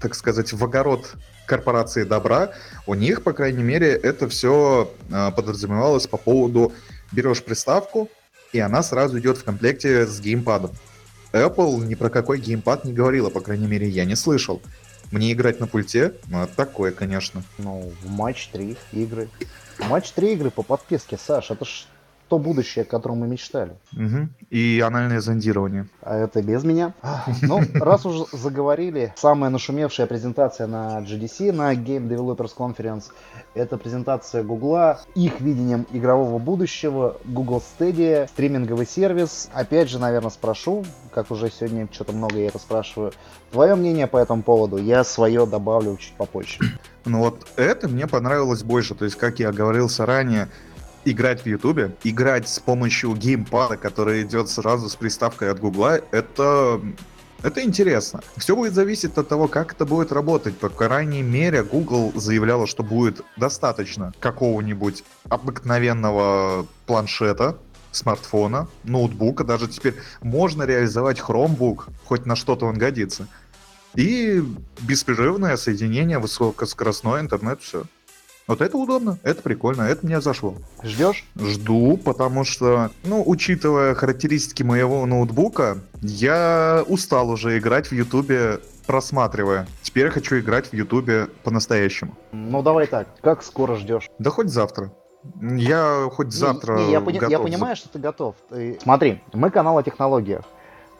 так 0.00 0.14
сказать, 0.14 0.52
в 0.52 0.64
огород 0.64 1.14
корпорации 1.46 2.04
добра, 2.04 2.50
у 2.86 2.94
них, 2.94 3.22
по 3.22 3.32
крайней 3.32 3.62
мере, 3.62 3.92
это 3.92 4.28
все 4.28 4.90
э, 5.10 5.30
подразумевалось 5.30 6.06
по 6.06 6.16
поводу 6.16 6.72
берешь 7.12 7.42
приставку, 7.42 8.08
и 8.52 8.58
она 8.58 8.82
сразу 8.82 9.18
идет 9.18 9.38
в 9.38 9.44
комплекте 9.44 10.06
с 10.06 10.20
геймпадом. 10.20 10.72
Apple 11.32 11.84
ни 11.84 11.94
про 11.94 12.08
какой 12.08 12.38
геймпад 12.38 12.84
не 12.84 12.92
говорила, 12.92 13.30
по 13.30 13.40
крайней 13.40 13.66
мере, 13.66 13.88
я 13.88 14.04
не 14.04 14.16
слышал. 14.16 14.62
Мне 15.12 15.32
играть 15.32 15.60
на 15.60 15.66
пульте? 15.66 16.14
Ну, 16.28 16.42
это 16.42 16.54
такое, 16.56 16.90
конечно. 16.90 17.42
Ну, 17.58 17.92
в 18.02 18.08
матч 18.08 18.48
3 18.48 18.76
игры. 18.92 19.28
Матч 19.78 20.10
3 20.12 20.32
игры 20.32 20.50
по 20.50 20.62
подписке, 20.62 21.16
Саш, 21.16 21.50
это 21.50 21.64
ж 21.64 21.86
то 22.28 22.38
будущее, 22.38 22.82
о 22.82 22.86
котором 22.86 23.18
мы 23.18 23.28
мечтали. 23.28 23.72
Угу. 23.92 24.28
И 24.50 24.80
анальное 24.80 25.20
зондирование. 25.20 25.86
А 26.02 26.16
это 26.16 26.42
без 26.42 26.64
меня. 26.64 26.94
Ну, 27.42 27.62
раз 27.74 28.04
уже 28.06 28.24
заговорили, 28.32 29.12
самая 29.16 29.50
нашумевшая 29.50 30.06
презентация 30.06 30.66
на 30.66 31.00
GDC, 31.00 31.52
на 31.52 31.74
Game 31.74 32.08
Developers 32.08 32.52
Conference, 32.56 33.04
это 33.54 33.76
презентация 33.76 34.42
Гугла, 34.42 35.00
их 35.14 35.40
видением 35.40 35.86
игрового 35.92 36.38
будущего, 36.38 37.16
Google 37.24 37.62
Stadia, 37.62 38.28
стриминговый 38.28 38.86
сервис. 38.86 39.48
Опять 39.52 39.88
же, 39.88 39.98
наверное, 39.98 40.30
спрошу, 40.30 40.84
как 41.12 41.30
уже 41.30 41.50
сегодня 41.50 41.88
что-то 41.90 42.12
много 42.12 42.38
я 42.38 42.48
это 42.48 42.58
спрашиваю, 42.58 43.12
твое 43.52 43.74
мнение 43.74 44.06
по 44.06 44.16
этому 44.16 44.42
поводу, 44.42 44.76
я 44.76 45.04
свое 45.04 45.46
добавлю 45.46 45.96
чуть 45.96 46.14
попозже. 46.14 46.58
Ну 47.04 47.20
вот 47.20 47.46
это 47.56 47.88
мне 47.88 48.08
понравилось 48.08 48.64
больше, 48.64 48.94
то 48.96 49.04
есть, 49.04 49.16
как 49.16 49.38
я 49.38 49.52
говорил 49.52 49.88
ранее, 49.98 50.48
играть 51.06 51.42
в 51.42 51.46
Ютубе, 51.46 51.96
играть 52.04 52.48
с 52.48 52.58
помощью 52.58 53.14
геймпада, 53.14 53.76
который 53.76 54.22
идет 54.22 54.50
сразу 54.50 54.88
с 54.88 54.96
приставкой 54.96 55.50
от 55.50 55.60
Гугла, 55.60 56.00
это 56.10 56.80
это 57.42 57.62
интересно. 57.62 58.22
Все 58.36 58.56
будет 58.56 58.74
зависеть 58.74 59.16
от 59.16 59.28
того, 59.28 59.46
как 59.46 59.72
это 59.72 59.84
будет 59.84 60.10
работать. 60.10 60.56
По 60.56 60.68
крайней 60.68 61.22
мере, 61.22 61.62
Google 61.62 62.12
заявляла, 62.14 62.66
что 62.66 62.82
будет 62.82 63.20
достаточно 63.36 64.12
какого-нибудь 64.18 65.04
обыкновенного 65.28 66.66
планшета, 66.86 67.58
смартфона, 67.92 68.68
ноутбука. 68.84 69.44
Даже 69.44 69.68
теперь 69.68 69.94
можно 70.22 70.64
реализовать 70.64 71.20
Chromebook, 71.20 71.84
хоть 72.04 72.26
на 72.26 72.36
что-то 72.36 72.66
он 72.66 72.78
годится. 72.78 73.28
И 73.94 74.42
беспрерывное 74.80 75.56
соединение, 75.56 76.18
высокоскоростной 76.18 77.20
интернет, 77.20 77.62
все. 77.62 77.84
Вот 78.46 78.60
это 78.60 78.76
удобно, 78.76 79.18
это 79.24 79.42
прикольно, 79.42 79.82
это 79.82 80.06
мне 80.06 80.20
зашло. 80.20 80.54
Ждешь? 80.84 81.24
Жду, 81.36 81.96
потому 81.96 82.44
что, 82.44 82.90
ну, 83.02 83.22
учитывая 83.26 83.94
характеристики 83.94 84.62
моего 84.62 85.04
ноутбука, 85.04 85.78
я 86.00 86.84
устал 86.86 87.30
уже 87.30 87.58
играть 87.58 87.88
в 87.88 87.92
Ютубе, 87.92 88.60
просматривая. 88.86 89.66
Теперь 89.82 90.04
я 90.04 90.10
хочу 90.12 90.38
играть 90.38 90.68
в 90.68 90.72
Ютубе 90.74 91.26
по-настоящему. 91.42 92.16
Ну, 92.30 92.62
давай 92.62 92.86
так, 92.86 93.08
как 93.20 93.42
скоро 93.42 93.74
ждешь? 93.74 94.08
Да 94.20 94.30
хоть 94.30 94.48
завтра. 94.48 94.92
Я 95.40 96.08
хоть 96.12 96.32
завтра 96.32 96.76
не, 96.76 96.86
не, 96.86 96.92
я, 96.92 97.00
пони- 97.00 97.18
готов. 97.18 97.30
я 97.32 97.38
понимаю, 97.40 97.74
что 97.74 97.88
ты 97.88 97.98
готов. 97.98 98.36
Ты... 98.48 98.78
Смотри, 98.80 99.20
мы 99.32 99.50
канал 99.50 99.76
о 99.76 99.82
технологиях. 99.82 100.44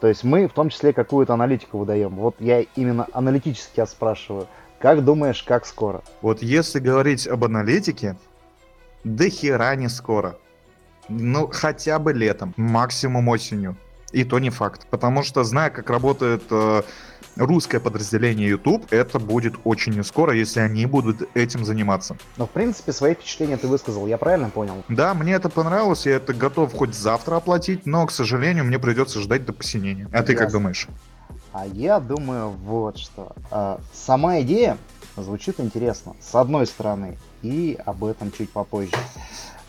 То 0.01 0.07
есть 0.07 0.25
мы 0.25 0.49
в 0.49 0.53
том 0.53 0.69
числе 0.69 0.91
какую-то 0.91 1.33
аналитику 1.33 1.77
выдаем. 1.77 2.15
Вот 2.15 2.35
я 2.39 2.59
именно 2.75 3.07
аналитически 3.13 3.85
спрашиваю. 3.85 4.47
Как 4.79 5.03
думаешь, 5.03 5.43
как 5.43 5.65
скоро? 5.65 6.03
Вот 6.21 6.41
если 6.43 6.79
говорить 6.79 7.27
об 7.27 7.43
аналитике, 7.43 8.15
до 9.03 9.29
хера 9.29 9.75
не 9.75 9.89
скоро. 9.89 10.37
Ну, 11.09 11.49
хотя 11.51 11.99
бы 11.99 12.13
летом, 12.13 12.53
максимум 12.57 13.27
осенью. 13.29 13.77
И 14.11 14.23
то 14.23 14.39
не 14.39 14.49
факт. 14.49 14.87
Потому 14.89 15.23
что, 15.23 15.43
зная, 15.43 15.69
как 15.69 15.89
работает 15.89 16.43
э, 16.49 16.81
русское 17.35 17.79
подразделение 17.79 18.47
YouTube, 18.47 18.85
это 18.91 19.19
будет 19.19 19.55
очень 19.63 19.93
не 19.93 20.03
скоро, 20.03 20.33
если 20.33 20.61
они 20.61 20.85
будут 20.85 21.27
этим 21.35 21.65
заниматься. 21.65 22.17
Но, 22.37 22.45
в 22.45 22.51
принципе, 22.51 22.93
свои 22.93 23.15
впечатления 23.15 23.57
ты 23.57 23.67
высказал, 23.67 24.07
я 24.07 24.17
правильно 24.17 24.49
понял? 24.49 24.83
Да, 24.87 25.13
мне 25.13 25.33
это 25.33 25.49
понравилось, 25.49 26.05
я 26.05 26.15
это 26.15 26.33
готов 26.33 26.73
хоть 26.73 26.95
завтра 26.95 27.35
оплатить, 27.35 27.85
но, 27.85 28.05
к 28.05 28.11
сожалению, 28.11 28.63
мне 28.63 28.79
придется 28.79 29.19
ждать 29.19 29.45
до 29.45 29.53
посинения. 29.53 30.07
А 30.13 30.23
ты 30.23 30.31
Ясно. 30.31 30.45
как 30.45 30.51
думаешь? 30.53 30.87
А 31.53 31.65
я 31.65 31.99
думаю 31.99 32.49
вот 32.49 32.97
что. 32.97 33.33
А, 33.51 33.79
сама 33.93 34.41
идея 34.41 34.77
звучит 35.15 35.59
интересно, 35.59 36.15
с 36.19 36.35
одной 36.35 36.67
стороны, 36.67 37.17
и 37.41 37.77
об 37.85 38.03
этом 38.03 38.31
чуть 38.31 38.51
попозже. 38.51 38.91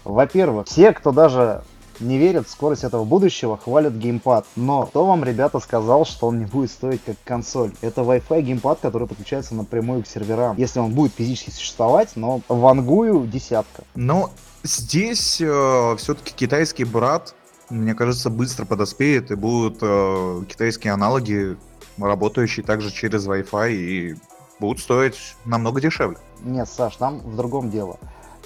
Во-первых, 0.05 0.67
все, 0.67 0.93
кто 0.93 1.13
даже 1.13 1.63
не 2.01 2.19
верят 2.19 2.47
в 2.47 2.51
скорость 2.51 2.85
этого 2.85 3.05
будущего, 3.05 3.57
хвалят 3.57 3.95
геймпад. 3.95 4.47
Но 4.57 4.87
кто 4.87 5.05
вам, 5.05 5.25
ребята, 5.25 5.59
сказал, 5.59 6.05
что 6.05 6.29
он 6.29 6.39
не 6.39 6.45
будет 6.45 6.71
стоить 6.71 7.03
как 7.05 7.17
консоль? 7.25 7.73
Это 7.81 8.03
Wi-Fi 8.03 8.43
геймпад, 8.43 8.81
который 8.81 9.09
подключается 9.09 9.55
напрямую 9.55 10.03
к 10.03 10.07
серверам. 10.07 10.57
Если 10.57 10.79
он 10.79 10.93
будет 10.93 11.15
физически 11.15 11.51
существовать, 11.51 12.11
но 12.15 12.41
вангую 12.49 13.27
десятка. 13.27 13.83
Но 13.95 14.31
здесь 14.63 15.41
э, 15.41 15.97
все-таки 15.99 16.33
китайский 16.35 16.85
брат, 16.85 17.35
мне 17.71 17.95
кажется, 17.95 18.31
быстро 18.31 18.65
подоспеет 18.65 19.31
и 19.31 19.35
будут 19.35 19.79
э, 19.83 20.43
китайские 20.49 20.93
аналоги 20.93 21.57
работающие 22.01 22.65
также 22.65 22.91
через 22.91 23.27
Wi-Fi 23.27 23.73
и 23.73 24.17
будут 24.61 24.81
стоить 24.81 25.37
намного 25.45 25.81
дешевле. 25.81 26.19
Нет, 26.43 26.69
Саш, 26.69 26.97
там 26.97 27.19
в 27.19 27.37
другом 27.37 27.71
дело. 27.71 27.99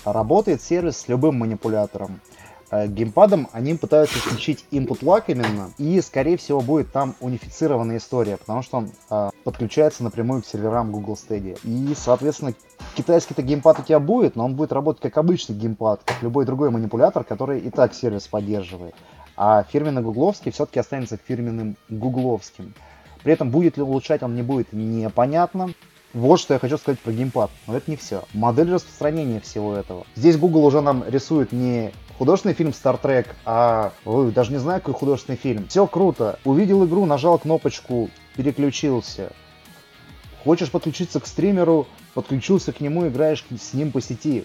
Работает 0.05 0.63
сервис 0.63 0.99
с 0.99 1.09
любым 1.09 1.39
манипулятором. 1.39 2.21
Э, 2.73 2.87
геймпадом 2.87 3.49
они 3.53 3.75
пытаются 3.75 4.19
исключить 4.19 4.65
input 4.71 5.01
lag 5.03 5.25
именно, 5.27 5.71
и, 5.77 6.01
скорее 6.01 6.39
всего, 6.39 6.63
будет 6.63 6.91
там 6.91 7.15
унифицированная 7.21 7.99
история, 7.99 8.39
потому 8.39 8.63
что 8.63 8.79
он 8.79 8.91
э, 9.11 9.31
подключается 9.45 10.03
напрямую 10.03 10.41
к 10.41 10.47
серверам 10.47 10.91
Google 10.91 11.15
Stadia. 11.15 11.59
И, 11.65 11.95
соответственно, 11.95 12.55
китайский-то 12.97 13.43
геймпад 13.43 13.81
у 13.81 13.83
тебя 13.83 14.01
будет, 14.01 14.37
но 14.37 14.47
он 14.47 14.57
будет 14.57 14.73
работать 14.73 15.03
как 15.03 15.19
обычный 15.19 15.55
геймпад, 15.55 16.01
как 16.05 16.23
любой 16.23 16.47
другой 16.47 16.71
манипулятор, 16.71 17.25
который 17.25 17.61
и 17.61 17.69
так 17.69 17.95
сервис 17.95 18.27
поддерживает. 18.27 18.95
А 19.37 19.65
фирменный 19.65 20.03
гугловский 20.03 20.51
все-таки 20.51 20.81
останется 20.81 21.19
фирменным 21.23 21.77
гугловским. 21.91 22.75
При 23.23 23.33
этом 23.33 23.51
будет 23.51 23.77
ли 23.77 23.83
улучшать 23.83 24.23
он 24.23 24.35
не 24.35 24.43
будет, 24.43 24.73
непонятно. 24.73 25.71
Вот 26.13 26.41
что 26.41 26.55
я 26.55 26.61
хочу 26.61 26.77
сказать 26.77 27.01
про 27.01 27.13
геймпад. 27.13 27.51
Но 27.67 27.77
это 27.77 27.91
не 27.91 27.97
все. 27.97 28.25
Модель 28.35 28.73
распространения 28.73 29.41
всего 29.41 29.75
этого. 29.75 30.07
Здесь 30.15 30.37
Google 30.37 30.65
уже 30.65 30.83
нам 30.83 31.05
рисует 31.09 31.53
не 31.53 31.93
художественный 32.19 32.55
фильм 32.55 32.71
Star 32.71 33.01
Trek, 33.01 33.29
а 33.47 33.93
ой, 34.05 34.31
даже 34.31 34.53
не 34.53 34.59
знаю, 34.59 34.81
какой 34.81 34.95
художественный 34.95 35.39
фильм. 35.39 35.67
Все 35.69 35.87
круто. 35.87 36.39
Увидел 36.45 36.85
игру, 36.85 37.07
нажал 37.07 37.39
кнопочку, 37.39 38.11
переключился. 38.37 39.33
Хочешь 40.45 40.71
подключиться 40.71 41.21
к 41.21 41.27
стримеру, 41.27 41.87
подключился 42.15 42.73
к 42.73 42.81
нему, 42.81 43.09
играешь 43.09 43.45
с 43.59 43.73
ним 43.73 43.91
по 43.91 44.03
сети. 44.03 44.45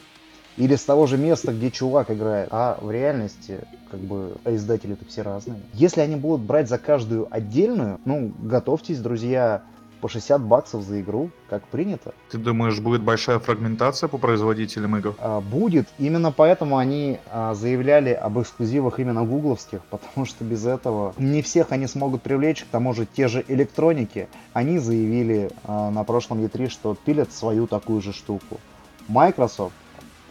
Или 0.57 0.75
с 0.75 0.83
того 0.83 1.05
же 1.05 1.17
места, 1.17 1.53
где 1.53 1.69
чувак 1.69 2.11
играет. 2.11 2.49
А 2.51 2.77
в 2.81 2.91
реальности, 2.91 3.59
как 3.91 3.99
бы, 3.99 4.33
а 4.43 4.55
издатели-то 4.55 5.05
все 5.05 5.21
разные. 5.21 5.61
Если 5.73 6.01
они 6.01 6.15
будут 6.15 6.41
брать 6.41 6.67
за 6.67 6.77
каждую 6.77 7.27
отдельную, 7.29 7.99
ну, 8.05 8.31
готовьтесь, 8.39 8.99
друзья, 8.99 9.61
по 10.01 10.09
60 10.09 10.41
баксов 10.41 10.83
за 10.83 11.01
игру, 11.01 11.31
как 11.49 11.63
принято. 11.67 12.13
Ты 12.29 12.37
думаешь, 12.37 12.79
будет 12.79 13.01
большая 13.01 13.39
фрагментация 13.39 14.07
по 14.07 14.17
производителям 14.17 14.97
игр? 14.97 15.15
А, 15.19 15.41
будет. 15.41 15.87
Именно 15.97 16.31
поэтому 16.31 16.77
они 16.77 17.19
а, 17.31 17.53
заявляли 17.53 18.11
об 18.11 18.39
эксклюзивах 18.39 18.99
именно 18.99 19.23
гугловских, 19.23 19.81
потому 19.89 20.25
что 20.25 20.43
без 20.43 20.65
этого 20.65 21.13
не 21.17 21.41
всех 21.41 21.71
они 21.71 21.87
смогут 21.87 22.21
привлечь. 22.21 22.63
К 22.63 22.67
тому 22.67 22.93
же 22.93 23.05
те 23.05 23.27
же 23.27 23.43
электроники, 23.47 24.27
они 24.53 24.79
заявили 24.79 25.51
а, 25.63 25.89
на 25.91 26.03
прошлом 26.03 26.43
E3, 26.43 26.69
что 26.69 26.95
пилят 26.95 27.31
свою 27.31 27.67
такую 27.67 28.01
же 28.01 28.13
штуку. 28.13 28.59
Microsoft, 29.07 29.73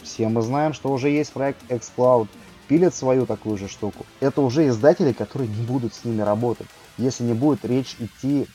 все 0.07 0.27
мы 0.29 0.41
знаем, 0.41 0.73
что 0.73 0.91
уже 0.91 1.09
есть 1.09 1.31
проект 1.33 1.59
xCloud, 1.69 2.27
пилят 2.67 2.95
свою 2.95 3.25
такую 3.25 3.57
же 3.57 3.67
штуку. 3.67 4.05
Это 4.19 4.41
уже 4.41 4.67
издатели, 4.67 5.11
которые 5.11 5.49
не 5.49 5.61
будут 5.61 5.93
с 5.93 6.03
ними 6.03 6.21
работать, 6.21 6.67
если 6.97 7.23
не 7.23 7.33
будет 7.33 7.63
речь 7.65 7.95
идти 7.99 8.47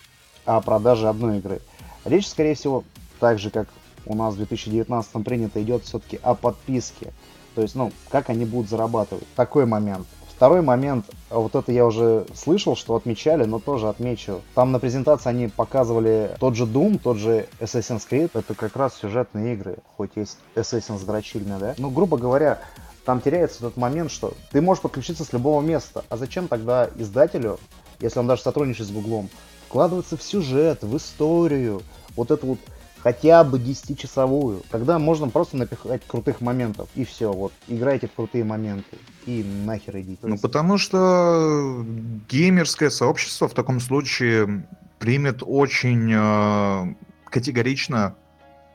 о 0.44 0.60
продаже 0.60 1.08
одной 1.08 1.38
игры. 1.38 1.60
Речь, 2.04 2.28
скорее 2.28 2.54
всего, 2.54 2.84
так 3.20 3.38
же, 3.38 3.50
как 3.50 3.68
у 4.06 4.16
нас 4.16 4.34
в 4.34 4.38
2019 4.38 5.24
принято, 5.24 5.62
идет 5.62 5.84
все-таки 5.84 6.18
о 6.22 6.34
подписке. 6.34 7.12
То 7.54 7.62
есть, 7.62 7.74
ну, 7.74 7.92
как 8.08 8.30
они 8.30 8.44
будут 8.44 8.68
зарабатывать. 8.68 9.26
Такой 9.36 9.66
момент. 9.66 10.06
Второй 10.36 10.60
момент, 10.60 11.06
вот 11.30 11.54
это 11.54 11.70
я 11.70 11.86
уже 11.86 12.26
слышал, 12.34 12.74
что 12.74 12.96
отмечали, 12.96 13.44
но 13.44 13.60
тоже 13.60 13.88
отмечу. 13.88 14.40
Там 14.54 14.72
на 14.72 14.80
презентации 14.80 15.28
они 15.28 15.48
показывали 15.48 16.34
тот 16.40 16.56
же 16.56 16.64
Doom, 16.64 16.98
тот 16.98 17.18
же 17.18 17.46
Assassin's 17.60 18.02
Creed. 18.10 18.30
Это 18.34 18.54
как 18.54 18.74
раз 18.74 18.96
сюжетные 18.96 19.54
игры, 19.54 19.76
хоть 19.96 20.10
есть 20.16 20.38
Assassin's 20.56 21.06
дрочильный, 21.06 21.60
да? 21.60 21.74
Ну, 21.78 21.90
грубо 21.90 22.16
говоря, 22.16 22.58
там 23.04 23.20
теряется 23.20 23.60
тот 23.60 23.76
момент, 23.76 24.10
что 24.10 24.34
ты 24.50 24.60
можешь 24.60 24.82
подключиться 24.82 25.24
с 25.24 25.32
любого 25.32 25.60
места. 25.60 26.04
А 26.08 26.16
зачем 26.16 26.48
тогда 26.48 26.88
издателю, 26.96 27.58
если 28.00 28.18
он 28.18 28.26
даже 28.26 28.42
сотрудничает 28.42 28.88
с 28.88 28.92
Гуглом, 28.92 29.28
вкладываться 29.68 30.16
в 30.16 30.22
сюжет, 30.22 30.82
в 30.82 30.96
историю, 30.96 31.82
вот 32.16 32.30
эту 32.30 32.46
вот 32.46 32.58
хотя 33.02 33.44
бы 33.44 33.58
10-часовую, 33.58 34.62
тогда 34.70 34.98
можно 34.98 35.28
просто 35.28 35.56
напихать 35.56 36.02
крутых 36.06 36.40
моментов, 36.40 36.88
и 36.94 37.04
все, 37.04 37.32
вот, 37.32 37.52
играйте 37.68 38.06
в 38.06 38.12
крутые 38.12 38.44
моменты, 38.44 38.96
и 39.26 39.44
нахер 39.64 39.98
идите. 39.98 40.20
Ну, 40.22 40.38
потому 40.38 40.78
что 40.78 41.84
геймерское 42.28 42.90
сообщество 42.90 43.48
в 43.48 43.54
таком 43.54 43.80
случае 43.80 44.66
примет 44.98 45.42
очень 45.44 46.12
э, 46.12 46.94
категорично 47.24 48.14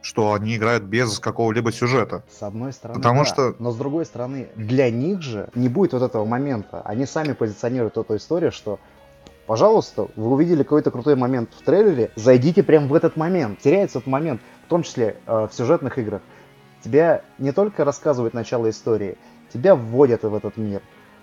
что 0.03 0.31
они 0.31 0.55
играют 0.55 0.85
без 0.85 1.19
какого-либо 1.19 1.73
сюжета. 1.73 2.23
С 2.31 2.41
одной 2.41 2.71
стороны, 2.71 2.97
Потому 2.97 3.21
да. 3.21 3.25
что... 3.25 3.55
Но 3.59 3.71
с 3.71 3.75
другой 3.75 4.05
стороны, 4.05 4.47
для 4.55 4.89
них 4.89 5.21
же 5.21 5.49
не 5.53 5.67
будет 5.67 5.91
вот 5.91 6.01
этого 6.01 6.23
момента. 6.23 6.81
Они 6.83 7.05
сами 7.05 7.33
позиционируют 7.33 7.97
эту 7.97 8.15
историю, 8.15 8.53
что 8.53 8.79
Пожалуйста, 9.47 10.09
вы 10.17 10.33
увидели 10.33 10.61
какой-то 10.61 10.91
крутой 10.91 11.15
момент 11.15 11.49
в 11.57 11.63
трейлере, 11.63 12.11
зайдите 12.15 12.63
прямо 12.63 12.87
в 12.87 12.93
этот 12.93 13.15
момент. 13.15 13.59
Теряется 13.59 13.99
этот 13.99 14.07
момент, 14.07 14.41
в 14.65 14.69
том 14.69 14.83
числе 14.83 15.15
э, 15.25 15.47
в 15.49 15.55
сюжетных 15.55 15.97
играх. 15.97 16.21
Тебя 16.83 17.21
не 17.37 17.53
только 17.53 17.85
рассказывают 17.85 18.33
начало 18.33 18.69
истории, 18.69 19.17
тебя 19.53 19.75
вводят 19.75 20.23
в 20.23 20.35
этот 20.35 20.57
мир. 20.57 20.81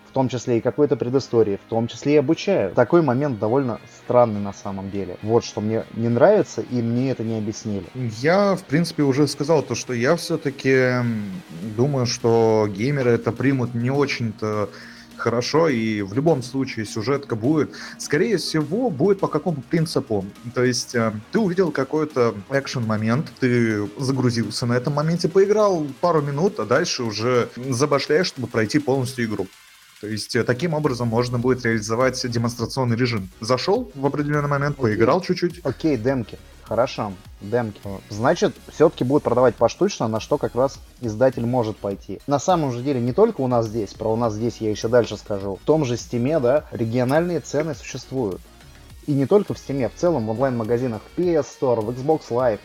В 0.09 0.13
том 0.15 0.29
числе 0.29 0.59
и 0.59 0.61
какой-то 0.63 0.97
предыстории, 0.97 1.59
в 1.67 1.69
том 1.69 1.87
числе 1.87 2.15
и 2.15 2.17
обучают. 2.17 2.75
Такой 2.75 3.03
момент 3.03 3.39
довольно 3.41 3.81
странный 4.05 4.41
на 4.41 4.53
самом 4.53 4.91
деле. 4.91 5.19
Вот 5.23 5.45
что 5.45 5.61
мне 5.61 5.85
не 5.93 6.09
нравится, 6.09 6.63
и 6.63 6.81
мне 6.81 7.11
это 7.11 7.25
не 7.25 7.37
объяснили. 7.37 7.87
Я, 7.95 8.55
в 8.55 8.63
принципе, 8.63 9.03
уже 9.03 9.27
сказал 9.27 9.63
то, 9.63 9.75
что 9.75 9.93
я 9.93 10.17
все-таки 10.17 10.93
думаю, 11.77 12.07
что 12.07 12.69
геймеры 12.71 13.11
это 13.11 13.33
примут 13.33 13.75
не 13.75 13.91
очень-то 13.91 14.71
хорошо, 15.17 15.69
и 15.69 16.03
в 16.03 16.13
любом 16.15 16.43
случае 16.43 16.87
сюжетка 16.87 17.37
будет, 17.37 17.73
скорее 17.99 18.37
всего, 18.37 18.91
будет 18.91 19.21
по 19.21 19.29
какому 19.29 19.63
принципу. 19.63 20.25
То 20.55 20.65
есть 20.65 20.95
э, 20.95 21.13
ты 21.33 21.39
увидел 21.39 21.71
какой-то 21.71 22.35
экшен-момент, 22.51 23.33
ты 23.41 23.89
загрузился 23.99 24.67
на 24.67 24.75
этом 24.75 24.95
моменте, 24.95 25.29
поиграл 25.29 25.87
пару 26.01 26.23
минут, 26.23 26.59
а 26.61 26.65
дальше 26.65 27.03
уже 27.03 27.49
забашляешь, 27.69 28.29
чтобы 28.29 28.49
пройти 28.49 28.79
полностью 28.79 29.25
игру. 29.25 29.47
То 30.01 30.09
есть 30.09 30.37
э, 30.37 30.45
таким 30.45 30.75
образом 30.75 31.09
можно 31.09 31.39
будет 31.39 31.65
реализовать 31.65 32.31
демонстрационный 32.31 32.97
режим. 32.97 33.31
Зашел 33.41 33.91
в 33.95 34.05
определенный 34.05 34.49
момент, 34.49 34.77
поиграл 34.77 35.21
чуть-чуть. 35.21 35.61
Окей, 35.65 35.97
демки. 35.97 36.39
Хорошо, 36.67 37.13
демки. 37.43 37.81
Значит, 38.09 38.55
все-таки 38.73 39.05
будут 39.05 39.23
продавать 39.23 39.55
поштучно, 39.55 40.09
на 40.09 40.19
что 40.19 40.39
как 40.39 40.55
раз 40.55 40.79
издатель 41.01 41.45
может 41.45 41.77
пойти. 41.77 42.21
На 42.27 42.39
самом 42.39 42.73
же 42.73 42.83
деле, 42.83 43.01
не 43.01 43.13
только 43.13 43.43
у 43.43 43.49
нас 43.49 43.67
здесь, 43.67 43.93
про 43.93 44.11
у 44.11 44.17
нас 44.17 44.33
здесь 44.35 44.59
я 44.59 44.71
еще 44.71 44.89
дальше 44.89 45.17
скажу. 45.17 45.57
В 45.63 45.67
том 45.67 45.85
же 45.85 45.97
Стиме, 45.97 46.41
да, 46.41 46.65
региональные 46.71 47.41
цены 47.41 47.75
существуют. 47.75 48.41
И 49.07 49.13
не 49.13 49.27
только 49.27 49.53
в 49.53 49.59
Стиме, 49.59 49.91
в 49.91 49.95
целом 49.95 50.27
в 50.27 50.31
онлайн-магазинах 50.31 51.03
PS 51.17 51.47
Store, 51.61 51.83
в 51.83 51.91
Xbox 51.91 52.23
Live, 52.31 52.61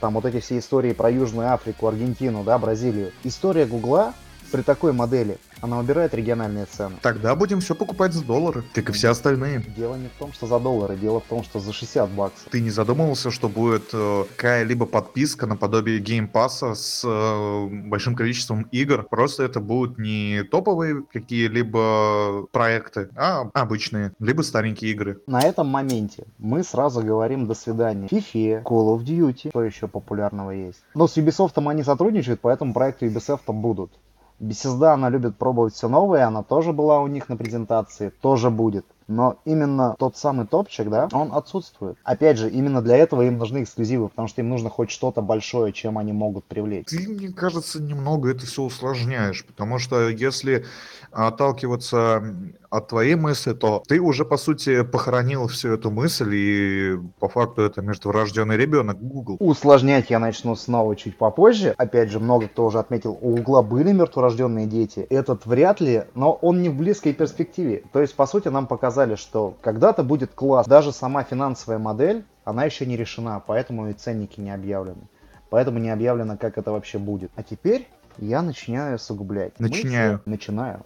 там 0.00 0.14
вот 0.14 0.26
эти 0.26 0.40
все 0.40 0.58
истории 0.58 0.92
про 0.92 1.10
Южную 1.10 1.52
Африку, 1.52 1.86
Аргентину, 1.86 2.44
да, 2.44 2.58
Бразилию. 2.58 3.12
История 3.24 3.64
Гугла 3.64 4.12
при 4.50 4.62
такой 4.62 4.92
модели 4.92 5.38
она 5.60 5.78
убирает 5.78 6.14
региональные 6.14 6.66
цены. 6.66 6.96
Тогда 7.02 7.34
будем 7.34 7.60
все 7.60 7.74
покупать 7.74 8.12
за 8.12 8.24
доллары, 8.24 8.64
как 8.74 8.88
и 8.88 8.92
все 8.92 9.10
остальные. 9.10 9.64
Дело 9.76 9.96
не 9.96 10.08
в 10.08 10.18
том, 10.18 10.32
что 10.32 10.46
за 10.46 10.58
доллары, 10.58 10.96
дело 10.96 11.20
в 11.20 11.24
том, 11.24 11.44
что 11.44 11.60
за 11.60 11.72
60 11.72 12.10
баксов. 12.10 12.48
Ты 12.50 12.60
не 12.60 12.70
задумывался, 12.70 13.30
что 13.30 13.48
будет 13.48 13.90
э, 13.92 14.24
какая-либо 14.36 14.86
подписка 14.86 15.46
наподобие 15.46 15.98
геймпаса 15.98 16.74
с 16.74 17.02
э, 17.04 17.66
большим 17.88 18.14
количеством 18.14 18.62
игр? 18.72 19.06
Просто 19.08 19.42
это 19.42 19.60
будут 19.60 19.98
не 19.98 20.42
топовые 20.44 21.02
какие-либо 21.12 22.46
проекты, 22.52 23.10
а 23.16 23.50
обычные, 23.52 24.12
либо 24.18 24.42
старенькие 24.42 24.92
игры. 24.92 25.20
На 25.26 25.42
этом 25.42 25.66
моменте 25.66 26.24
мы 26.38 26.64
сразу 26.64 27.02
говорим 27.02 27.46
до 27.46 27.54
свидания. 27.54 28.08
FIFA, 28.08 28.62
Call 28.62 28.96
of 28.96 29.04
Duty, 29.04 29.50
что 29.50 29.62
еще 29.62 29.88
популярного 29.88 30.50
есть. 30.50 30.80
Но 30.94 31.06
с 31.06 31.16
Ubisoft 31.16 31.52
они 31.70 31.82
сотрудничают, 31.82 32.40
поэтому 32.40 32.72
проекты 32.72 33.06
Ubisoft 33.06 33.52
будут. 33.52 33.92
Bethesda, 34.40 34.94
она 34.94 35.10
любит 35.10 35.36
пробовать 35.36 35.74
все 35.74 35.88
новое, 35.88 36.26
она 36.26 36.42
тоже 36.42 36.72
была 36.72 37.00
у 37.00 37.06
них 37.06 37.28
на 37.28 37.36
презентации, 37.36 38.12
тоже 38.20 38.50
будет. 38.50 38.86
Но 39.06 39.38
именно 39.44 39.96
тот 39.98 40.16
самый 40.16 40.46
топчик, 40.46 40.88
да, 40.88 41.08
он 41.12 41.34
отсутствует. 41.34 41.96
Опять 42.04 42.38
же, 42.38 42.48
именно 42.48 42.80
для 42.80 42.96
этого 42.96 43.22
им 43.22 43.38
нужны 43.38 43.64
эксклюзивы, 43.64 44.08
потому 44.08 44.28
что 44.28 44.40
им 44.40 44.48
нужно 44.48 44.70
хоть 44.70 44.90
что-то 44.90 45.20
большое, 45.20 45.72
чем 45.72 45.98
они 45.98 46.12
могут 46.12 46.44
привлечь. 46.44 46.86
Ты, 46.86 47.08
мне 47.08 47.28
кажется, 47.28 47.82
немного 47.82 48.30
это 48.30 48.46
все 48.46 48.62
усложняешь, 48.62 49.44
потому 49.44 49.80
что 49.80 50.08
если 50.08 50.64
отталкиваться 51.10 52.22
от 52.70 52.88
твоей 52.88 53.16
мысли, 53.16 53.52
то 53.52 53.82
ты 53.86 54.00
уже, 54.00 54.24
по 54.24 54.36
сути, 54.36 54.82
похоронил 54.82 55.48
всю 55.48 55.72
эту 55.74 55.90
мысль, 55.90 56.34
и 56.34 56.98
по 57.18 57.28
факту 57.28 57.62
это 57.62 57.82
междурожденный 57.82 58.56
ребенок 58.56 58.98
Google. 59.00 59.36
Усложнять 59.40 60.08
я 60.08 60.20
начну 60.20 60.54
снова 60.54 60.94
чуть 60.94 61.18
попозже. 61.18 61.74
Опять 61.76 62.10
же, 62.10 62.20
много 62.20 62.46
кто 62.46 62.66
уже 62.66 62.78
отметил, 62.78 63.18
у 63.20 63.36
Google 63.36 63.62
были 63.64 63.92
мертворожденные 63.92 64.66
дети. 64.66 65.00
Этот 65.10 65.46
вряд 65.46 65.80
ли, 65.80 66.04
но 66.14 66.32
он 66.32 66.62
не 66.62 66.68
в 66.68 66.76
близкой 66.76 67.12
перспективе. 67.12 67.82
То 67.92 68.00
есть, 68.00 68.14
по 68.14 68.26
сути, 68.26 68.48
нам 68.48 68.68
показали, 68.68 69.16
что 69.16 69.56
когда-то 69.60 70.04
будет 70.04 70.32
класс. 70.32 70.66
Даже 70.66 70.92
сама 70.92 71.24
финансовая 71.24 71.78
модель, 71.78 72.24
она 72.44 72.64
еще 72.64 72.86
не 72.86 72.96
решена, 72.96 73.42
поэтому 73.44 73.90
и 73.90 73.92
ценники 73.92 74.40
не 74.40 74.52
объявлены. 74.52 75.02
Поэтому 75.50 75.80
не 75.80 75.90
объявлено, 75.90 76.36
как 76.36 76.56
это 76.56 76.70
вообще 76.70 76.98
будет. 76.98 77.32
А 77.34 77.42
теперь 77.42 77.88
я 78.18 78.42
начинаю 78.42 78.98
сугублять. 78.98 79.58
Начинаю. 79.58 80.18
все... 80.18 80.30
Начинаю. 80.30 80.84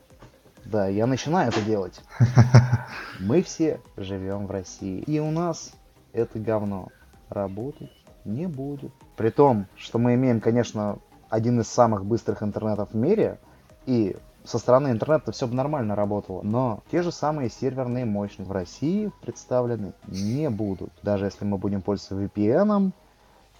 Да, 0.64 0.88
я 0.88 1.06
начинаю 1.06 1.48
это 1.48 1.60
делать. 1.62 2.00
Мы 3.20 3.42
все 3.42 3.80
живем 3.96 4.46
в 4.46 4.50
России. 4.50 5.00
И 5.00 5.18
у 5.20 5.30
нас 5.30 5.72
это 6.12 6.38
говно 6.38 6.88
работать 7.28 7.90
не 8.24 8.46
будет. 8.46 8.92
При 9.16 9.30
том, 9.30 9.66
что 9.76 9.98
мы 9.98 10.14
имеем, 10.14 10.40
конечно, 10.40 10.98
один 11.28 11.60
из 11.60 11.68
самых 11.68 12.04
быстрых 12.04 12.42
интернетов 12.42 12.90
в 12.92 12.96
мире, 12.96 13.38
и 13.86 14.16
со 14.44 14.58
стороны 14.58 14.88
интернета 14.88 15.32
все 15.32 15.46
бы 15.46 15.54
нормально 15.54 15.94
работало, 15.94 16.42
но 16.42 16.82
те 16.90 17.02
же 17.02 17.12
самые 17.12 17.50
серверные 17.50 18.04
мощности 18.04 18.48
в 18.48 18.52
России 18.52 19.10
представлены 19.22 19.92
не 20.06 20.50
будут. 20.50 20.90
Даже 21.02 21.26
если 21.26 21.44
мы 21.44 21.58
будем 21.58 21.82
пользоваться 21.82 22.14
VPN, 22.14 22.92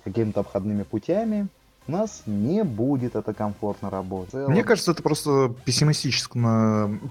какими-то 0.05 0.41
обходными 0.41 0.83
путями, 0.83 1.49
у 1.87 1.93
нас 1.93 2.23
не 2.27 2.65
будет 2.65 3.15
это 3.15 3.35
комфортно 3.35 3.91
работать. 3.91 4.49
Мне 4.49 4.65
кажется, 4.65 4.93
это 4.93 5.03
просто 5.03 5.55
пессимистически, 5.65 6.39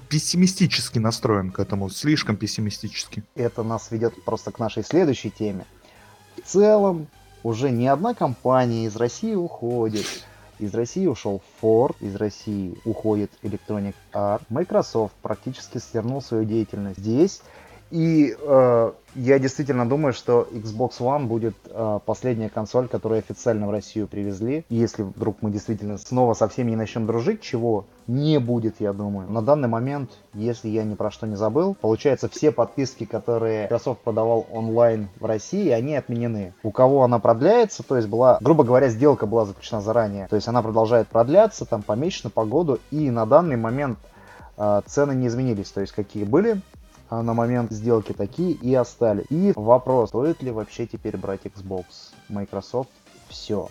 пессимистически 0.10 1.00
настроен 1.00 1.52
к 1.52 1.60
этому, 1.60 1.90
слишком 1.90 2.36
пессимистически. 2.36 3.24
Это 3.36 3.64
нас 3.64 3.92
ведет 3.92 4.24
просто 4.26 4.52
к 4.52 4.60
нашей 4.60 4.84
следующей 4.84 5.30
теме. 5.30 5.66
В 6.38 6.48
целом, 6.48 7.08
уже 7.44 7.70
не 7.70 7.88
одна 7.88 8.14
компания 8.14 8.86
из 8.86 8.96
России 8.96 9.36
уходит. 9.36 10.08
Из 10.60 10.74
России 10.74 11.08
ушел 11.08 11.42
Ford, 11.62 11.96
из 12.00 12.16
России 12.16 12.78
уходит 12.86 13.32
Electronic 13.42 13.96
Arts, 14.14 14.44
Microsoft 14.50 15.14
практически 15.22 15.80
свернул 15.80 16.22
свою 16.22 16.46
деятельность 16.46 17.00
здесь. 17.00 17.42
И 17.92 18.36
э, 18.40 18.92
я 19.16 19.40
действительно 19.40 19.88
думаю, 19.88 20.14
что 20.14 20.48
Xbox 20.52 21.00
One 21.00 21.28
будет 21.28 21.56
э, 21.68 22.00
последняя 22.06 22.50
консоль, 22.50 22.88
которую 22.88 23.20
официально 23.20 23.68
в 23.68 23.72
Россию 23.72 24.08
привезли. 24.08 24.66
Если 24.70 25.04
вдруг 25.04 25.38
мы 25.42 25.52
действительно 25.52 25.98
снова 26.00 26.34
со 26.34 26.48
всеми 26.48 26.72
не 26.72 26.76
начнем 26.76 27.06
дружить, 27.06 27.42
чего 27.42 27.86
не 28.08 28.40
будет, 28.40 28.76
я 28.80 28.94
думаю. 28.94 29.30
На 29.30 29.42
данный 29.42 29.68
момент, 29.68 30.10
если 30.34 30.70
я 30.70 30.84
ни 30.84 30.96
про 30.96 31.12
что 31.12 31.28
не 31.28 31.36
забыл, 31.36 31.76
получается 31.80 32.28
все 32.30 32.52
подписки, 32.52 33.06
которые 33.06 33.64
Microsoft 33.64 34.02
продавал 34.02 34.48
онлайн 34.52 35.10
в 35.20 35.26
России, 35.26 35.70
они 35.70 35.96
отменены. 35.96 36.54
У 36.64 36.72
кого 36.72 37.04
она 37.04 37.20
продляется, 37.20 37.84
то 37.84 37.96
есть 37.96 38.08
была, 38.08 38.40
грубо 38.42 38.64
говоря, 38.64 38.90
сделка 38.90 39.28
была 39.28 39.46
заключена 39.46 39.82
заранее. 39.82 40.28
То 40.28 40.36
есть 40.36 40.48
она 40.48 40.64
продолжает 40.64 41.08
продляться, 41.08 41.66
там 41.66 41.84
помесячно 41.84 42.32
по 42.32 42.46
году, 42.46 42.80
и 42.90 43.12
на 43.12 43.28
данный 43.28 43.58
момент 43.58 44.00
э, 44.58 44.82
цены 44.88 45.14
не 45.14 45.28
изменились. 45.28 45.70
То 45.70 45.82
есть 45.82 45.94
какие 45.94 46.24
были, 46.24 46.62
на 47.22 47.34
момент 47.34 47.72
сделки 47.72 48.14
такие 48.14 48.52
и 48.54 48.74
остались. 48.74 49.26
И 49.30 49.54
вопрос, 49.56 50.10
стоит 50.10 50.42
ли 50.42 50.52
вообще 50.52 50.88
теперь 50.88 51.18
брать 51.18 51.42
Xbox, 51.44 51.86
Microsoft, 52.30 52.90
все. 53.30 53.70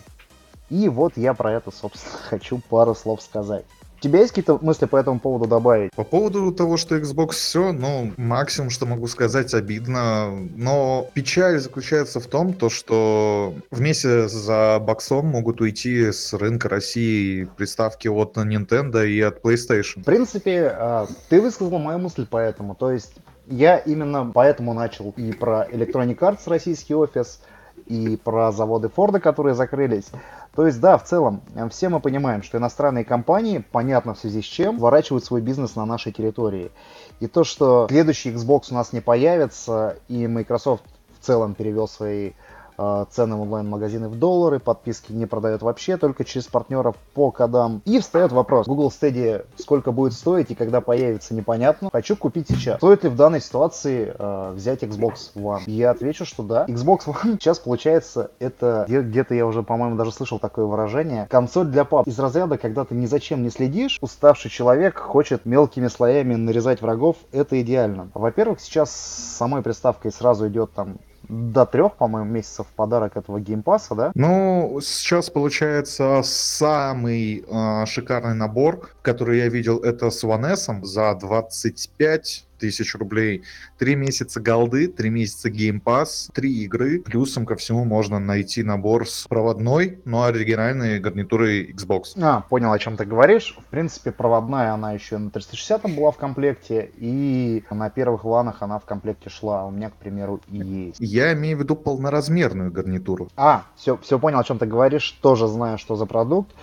И 0.69 0.89
вот 0.89 1.17
я 1.17 1.33
про 1.33 1.51
это, 1.53 1.71
собственно, 1.71 2.17
хочу 2.29 2.61
пару 2.69 2.95
слов 2.95 3.21
сказать. 3.21 3.65
У 4.03 4.03
тебя 4.03 4.19
есть 4.19 4.31
какие-то 4.31 4.59
мысли 4.61 4.85
по 4.85 4.97
этому 4.97 5.17
поводу 5.17 5.47
добавить? 5.47 5.93
По 5.95 6.03
поводу 6.03 6.51
того, 6.51 6.75
что 6.75 6.97
Xbox 6.97 7.29
все, 7.29 7.71
ну, 7.71 8.11
максимум, 8.17 8.69
что 8.69 8.85
могу 8.85 9.07
сказать, 9.07 9.53
обидно. 9.53 10.29
Но 10.57 11.07
печаль 11.13 11.57
заключается 11.57 12.19
в 12.19 12.27
том, 12.27 12.53
то, 12.53 12.69
что 12.69 13.53
вместе 13.71 14.27
за 14.27 14.79
боксом 14.81 15.27
могут 15.27 15.61
уйти 15.61 16.11
с 16.11 16.33
рынка 16.33 16.67
России 16.67 17.45
приставки 17.55 18.09
от 18.09 18.35
Nintendo 18.35 19.07
и 19.07 19.21
от 19.21 19.41
PlayStation. 19.41 20.01
В 20.01 20.03
принципе, 20.03 20.75
а, 20.77 21.07
ты 21.29 21.39
высказал 21.39 21.79
мою 21.79 21.99
мысль 21.99 22.25
по 22.25 22.35
этому. 22.35 22.75
То 22.75 22.91
есть 22.91 23.13
я 23.47 23.77
именно 23.77 24.31
поэтому 24.33 24.73
начал 24.73 25.13
и 25.17 25.31
про 25.33 25.65
Electronic 25.69 26.17
Arts 26.17 26.41
российский 26.47 26.95
офис, 26.95 27.41
и 27.87 28.15
про 28.15 28.51
заводы 28.51 28.87
Форда, 28.89 29.19
которые 29.19 29.55
закрылись. 29.55 30.09
То 30.55 30.65
есть, 30.65 30.79
да, 30.79 30.97
в 30.97 31.03
целом, 31.03 31.41
все 31.69 31.89
мы 31.89 31.99
понимаем, 31.99 32.43
что 32.43 32.57
иностранные 32.57 33.03
компании, 33.03 33.65
понятно 33.71 34.13
в 34.13 34.19
связи 34.19 34.41
с 34.41 34.45
чем, 34.45 34.77
ворачивают 34.77 35.25
свой 35.25 35.41
бизнес 35.41 35.75
на 35.75 35.85
нашей 35.85 36.11
территории. 36.13 36.71
И 37.19 37.27
то, 37.27 37.43
что 37.43 37.87
следующий 37.89 38.31
Xbox 38.31 38.67
у 38.71 38.75
нас 38.75 38.93
не 38.93 39.01
появится, 39.01 39.97
и 40.07 40.27
Microsoft 40.27 40.83
в 41.19 41.25
целом 41.25 41.55
перевел 41.55 41.87
свои 41.87 42.33
Э, 42.77 43.05
цены 43.11 43.35
в 43.35 43.41
онлайн-магазины 43.41 44.09
в 44.09 44.17
доллары, 44.17 44.59
подписки 44.59 45.11
не 45.11 45.25
продают 45.25 45.61
вообще, 45.61 45.97
только 45.97 46.23
через 46.25 46.47
партнеров 46.47 46.95
по 47.13 47.31
кодам. 47.31 47.81
И 47.85 47.99
встает 47.99 48.31
вопрос, 48.31 48.67
Google 48.67 48.89
Stadia 48.89 49.45
сколько 49.57 49.91
будет 49.91 50.13
стоить 50.13 50.51
и 50.51 50.55
когда 50.55 50.81
появится, 50.81 51.33
непонятно. 51.33 51.89
Хочу 51.91 52.15
купить 52.15 52.47
сейчас. 52.47 52.77
Стоит 52.77 53.03
ли 53.03 53.09
в 53.09 53.15
данной 53.15 53.41
ситуации 53.41 54.13
э, 54.17 54.51
взять 54.55 54.83
Xbox 54.83 55.33
One? 55.35 55.61
Я 55.67 55.91
отвечу, 55.91 56.25
что 56.25 56.43
да. 56.43 56.65
Xbox 56.65 57.05
One 57.05 57.33
сейчас 57.39 57.59
получается, 57.59 58.31
это 58.39 58.85
где-то 58.87 59.35
я 59.35 59.45
уже, 59.45 59.63
по-моему, 59.63 59.95
даже 59.95 60.11
слышал 60.11 60.39
такое 60.39 60.65
выражение, 60.65 61.27
консоль 61.29 61.67
для 61.67 61.85
пап. 61.85 62.07
Из 62.07 62.19
разряда, 62.19 62.57
когда 62.57 62.85
ты 62.85 62.95
ни 62.95 63.05
зачем 63.05 63.43
не 63.43 63.49
следишь, 63.49 63.97
уставший 64.01 64.49
человек 64.49 64.97
хочет 64.97 65.45
мелкими 65.45 65.87
слоями 65.87 66.35
нарезать 66.35 66.81
врагов, 66.81 67.17
это 67.31 67.61
идеально. 67.61 68.09
Во-первых, 68.13 68.59
сейчас 68.59 68.91
с 68.91 69.37
самой 69.37 69.61
приставкой 69.61 70.11
сразу 70.11 70.47
идет 70.47 70.71
там 70.73 70.97
до 71.29 71.65
трех, 71.65 71.95
по-моему, 71.95 72.29
месяцев 72.29 72.67
подарок 72.75 73.17
этого 73.17 73.39
геймпаса, 73.39 73.95
да? 73.95 74.11
Ну, 74.15 74.79
сейчас 74.81 75.29
получается 75.29 76.21
самый 76.23 77.45
э, 77.47 77.85
шикарный 77.85 78.35
набор, 78.35 78.89
который 79.01 79.39
я 79.39 79.47
видел, 79.47 79.79
это 79.79 80.09
с 80.09 80.23
S 80.23 80.69
за 80.81 81.15
25 81.15 82.45
тысяч 82.63 82.95
рублей, 82.95 83.43
три 83.77 83.95
месяца 83.95 84.39
голды, 84.39 84.87
три 84.87 85.09
месяца 85.09 85.49
Pass, 85.49 86.31
три 86.33 86.63
игры. 86.63 87.01
Плюсом 87.01 87.45
ко 87.45 87.57
всему 87.57 87.83
можно 87.83 88.19
найти 88.19 88.63
набор 88.63 89.05
с 89.05 89.27
проводной, 89.27 89.99
но 90.05 90.23
оригинальной 90.23 90.99
гарнитурой 90.99 91.73
Xbox. 91.73 92.13
А, 92.21 92.39
понял, 92.39 92.71
о 92.71 92.79
чем 92.79 92.95
ты 92.95 93.03
говоришь. 93.03 93.57
В 93.59 93.65
принципе, 93.65 94.13
проводная 94.13 94.71
она 94.71 94.93
еще 94.93 95.17
на 95.17 95.29
360 95.29 95.93
была 95.93 96.11
в 96.11 96.17
комплекте, 96.17 96.89
и 96.95 97.65
на 97.69 97.89
первых 97.89 98.23
ланах 98.23 98.61
она 98.61 98.79
в 98.79 98.85
комплекте 98.85 99.29
шла. 99.29 99.65
У 99.65 99.71
меня, 99.71 99.89
к 99.89 99.95
примеру, 99.95 100.39
и 100.47 100.57
есть. 100.57 101.01
Я 101.01 101.33
имею 101.33 101.57
в 101.57 101.59
виду 101.59 101.75
полноразмерную 101.75 102.71
гарнитуру. 102.71 103.27
А, 103.35 103.65
все, 103.75 103.97
все 103.97 104.17
понял, 104.17 104.39
о 104.39 104.43
чем 104.45 104.57
ты 104.57 104.65
говоришь. 104.65 105.11
Тоже 105.21 105.49
знаю, 105.49 105.77
что 105.77 105.97
за 105.97 106.05
продукт. 106.05 106.55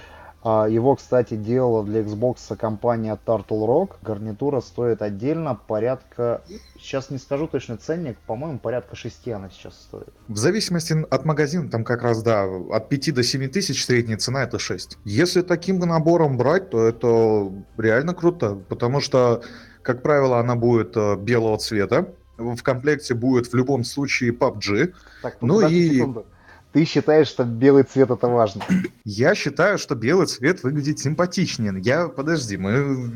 А, 0.43 0.67
его, 0.67 0.97
кстати, 0.97 1.35
делала 1.35 1.85
для 1.85 2.01
Xbox 2.01 2.57
компания 2.57 3.19
Turtle 3.27 3.67
Rock. 3.67 3.97
Гарнитура 4.03 4.61
стоит 4.61 5.03
отдельно 5.03 5.55
порядка... 5.55 6.43
Сейчас 6.79 7.11
не 7.11 7.19
скажу 7.19 7.47
точный 7.47 7.77
ценник, 7.77 8.17
по-моему, 8.27 8.59
порядка 8.59 8.97
6 8.97 9.29
она 9.29 9.51
сейчас 9.51 9.75
стоит. 9.75 10.09
В 10.29 10.37
зависимости 10.39 10.97
от 11.11 11.25
магазина, 11.27 11.69
там 11.69 11.85
как 11.85 12.03
раз, 12.03 12.23
да, 12.23 12.45
от 12.45 12.89
5 12.89 13.15
до 13.15 13.23
7 13.23 13.49
тысяч 13.49 13.85
средняя 13.85 14.17
цена 14.17 14.43
это 14.45 14.59
6. 14.59 14.99
Если 15.05 15.43
таким 15.43 15.79
набором 15.79 16.39
брать, 16.39 16.71
то 16.71 16.87
это 16.87 17.53
реально 17.77 18.15
круто, 18.15 18.55
потому 18.69 19.01
что, 19.01 19.43
как 19.83 20.03
правило, 20.03 20.39
она 20.39 20.57
будет 20.57 20.97
э, 20.97 21.17
белого 21.17 21.59
цвета. 21.59 22.15
В 22.39 22.63
комплекте 22.63 23.13
будет 23.13 23.47
в 23.47 23.55
любом 23.55 23.85
случае 23.85 24.33
PUBG. 24.33 24.95
Так, 25.23 25.37
ну 25.43 25.61
и... 25.69 25.97
Секунду 25.97 26.27
ты 26.73 26.85
считаешь, 26.85 27.29
что 27.29 27.45
белый 27.45 27.83
цвет 27.83 28.11
это 28.11 28.29
важно? 28.29 28.65
Я 29.05 29.35
считаю, 29.35 29.79
что 29.79 29.95
белый 29.95 30.27
цвет 30.27 30.63
выглядит 30.63 30.99
симпатичнее. 30.99 31.75
Я, 31.81 32.09
подожди, 32.09 32.57
мы 32.57 33.13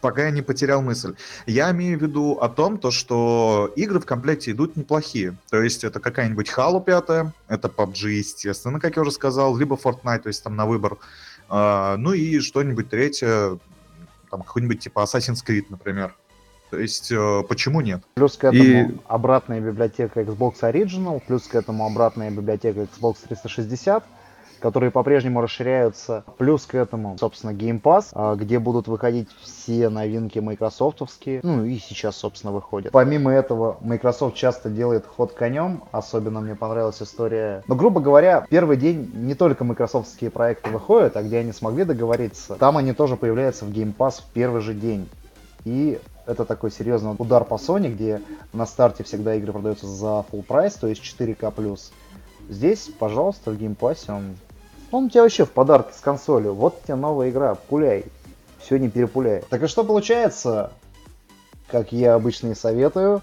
пока 0.00 0.26
я 0.26 0.30
не 0.30 0.42
потерял 0.42 0.82
мысль. 0.82 1.16
Я 1.46 1.70
имею 1.72 1.98
в 1.98 2.02
виду 2.02 2.34
о 2.34 2.48
том, 2.48 2.78
то, 2.78 2.90
что 2.90 3.72
игры 3.76 3.98
в 3.98 4.06
комплекте 4.06 4.52
идут 4.52 4.76
неплохие. 4.76 5.36
То 5.50 5.60
есть 5.60 5.82
это 5.82 5.98
какая-нибудь 5.98 6.48
Halo 6.56 6.84
5, 6.84 7.32
это 7.48 7.68
PUBG, 7.68 8.10
естественно, 8.10 8.78
как 8.78 8.96
я 8.96 9.02
уже 9.02 9.10
сказал, 9.10 9.56
либо 9.56 9.76
Fortnite, 9.76 10.20
то 10.20 10.28
есть 10.28 10.44
там 10.44 10.54
на 10.54 10.66
выбор. 10.66 10.98
Uh, 11.48 11.96
ну 11.96 12.12
и 12.12 12.40
что-нибудь 12.40 12.88
третье, 12.90 13.58
там 14.30 14.42
какой-нибудь 14.42 14.80
типа 14.80 15.00
Assassin's 15.00 15.44
Creed, 15.46 15.66
например. 15.70 16.14
То 16.70 16.78
есть, 16.78 17.12
э, 17.12 17.42
почему 17.48 17.80
нет? 17.80 18.02
Плюс 18.14 18.36
к 18.36 18.44
этому 18.44 18.64
и... 18.64 18.96
обратная 19.06 19.60
библиотека 19.60 20.20
Xbox 20.20 20.60
Original, 20.62 21.22
плюс 21.26 21.46
к 21.46 21.54
этому 21.54 21.86
обратная 21.86 22.30
библиотека 22.30 22.80
Xbox 22.80 23.16
360, 23.28 24.04
которые 24.60 24.90
по-прежнему 24.90 25.40
расширяются. 25.40 26.24
Плюс 26.38 26.66
к 26.66 26.74
этому, 26.74 27.16
собственно, 27.18 27.52
Game 27.52 27.80
Pass, 27.80 28.06
а, 28.12 28.34
где 28.34 28.58
будут 28.58 28.88
выходить 28.88 29.28
все 29.42 29.88
новинки 29.88 30.38
майкрософтовские. 30.38 31.40
Ну 31.42 31.64
и 31.64 31.78
сейчас, 31.78 32.16
собственно, 32.16 32.52
выходят. 32.52 32.92
Помимо 32.92 33.32
этого, 33.32 33.76
Microsoft 33.80 34.34
часто 34.34 34.68
делает 34.68 35.06
ход 35.06 35.32
конем. 35.32 35.82
Особенно 35.92 36.40
мне 36.40 36.54
понравилась 36.54 37.00
история. 37.00 37.62
Но, 37.68 37.74
грубо 37.74 38.00
говоря, 38.00 38.46
первый 38.48 38.76
день 38.76 39.10
не 39.14 39.34
только 39.34 39.64
майкрософтские 39.64 40.30
проекты 40.30 40.70
выходят, 40.70 41.16
а 41.16 41.22
где 41.22 41.38
они 41.38 41.52
смогли 41.52 41.84
договориться, 41.84 42.56
там 42.56 42.76
они 42.76 42.92
тоже 42.92 43.16
появляются 43.16 43.64
в 43.64 43.70
Game 43.70 43.94
Pass 43.96 44.22
в 44.22 44.32
первый 44.32 44.60
же 44.62 44.74
день. 44.74 45.08
И 45.64 46.00
это 46.26 46.44
такой 46.44 46.70
серьезный 46.70 47.14
удар 47.18 47.44
по 47.44 47.54
Sony, 47.54 47.92
где 47.92 48.22
на 48.52 48.66
старте 48.66 49.04
всегда 49.04 49.34
игры 49.34 49.52
продаются 49.52 49.86
за 49.86 50.24
full 50.30 50.42
price, 50.42 50.74
то 50.74 50.86
есть 50.86 51.02
4К+. 51.02 51.80
Здесь, 52.48 52.90
пожалуйста, 52.98 53.50
в 53.50 53.56
геймпассе 53.56 54.12
он... 54.12 54.36
Он 54.92 55.04
у 55.04 55.08
тебя 55.10 55.22
вообще 55.22 55.44
в 55.44 55.50
подарке 55.50 55.92
с 55.92 56.00
консолью. 56.00 56.54
Вот 56.54 56.82
тебе 56.84 56.94
новая 56.94 57.30
игра, 57.30 57.56
пуляй. 57.56 58.04
Все 58.60 58.78
не 58.78 58.88
перепуляй. 58.88 59.42
Так 59.50 59.62
и 59.62 59.66
что 59.66 59.82
получается? 59.82 60.72
Как 61.68 61.90
я 61.90 62.14
обычно 62.14 62.48
и 62.48 62.54
советую, 62.54 63.20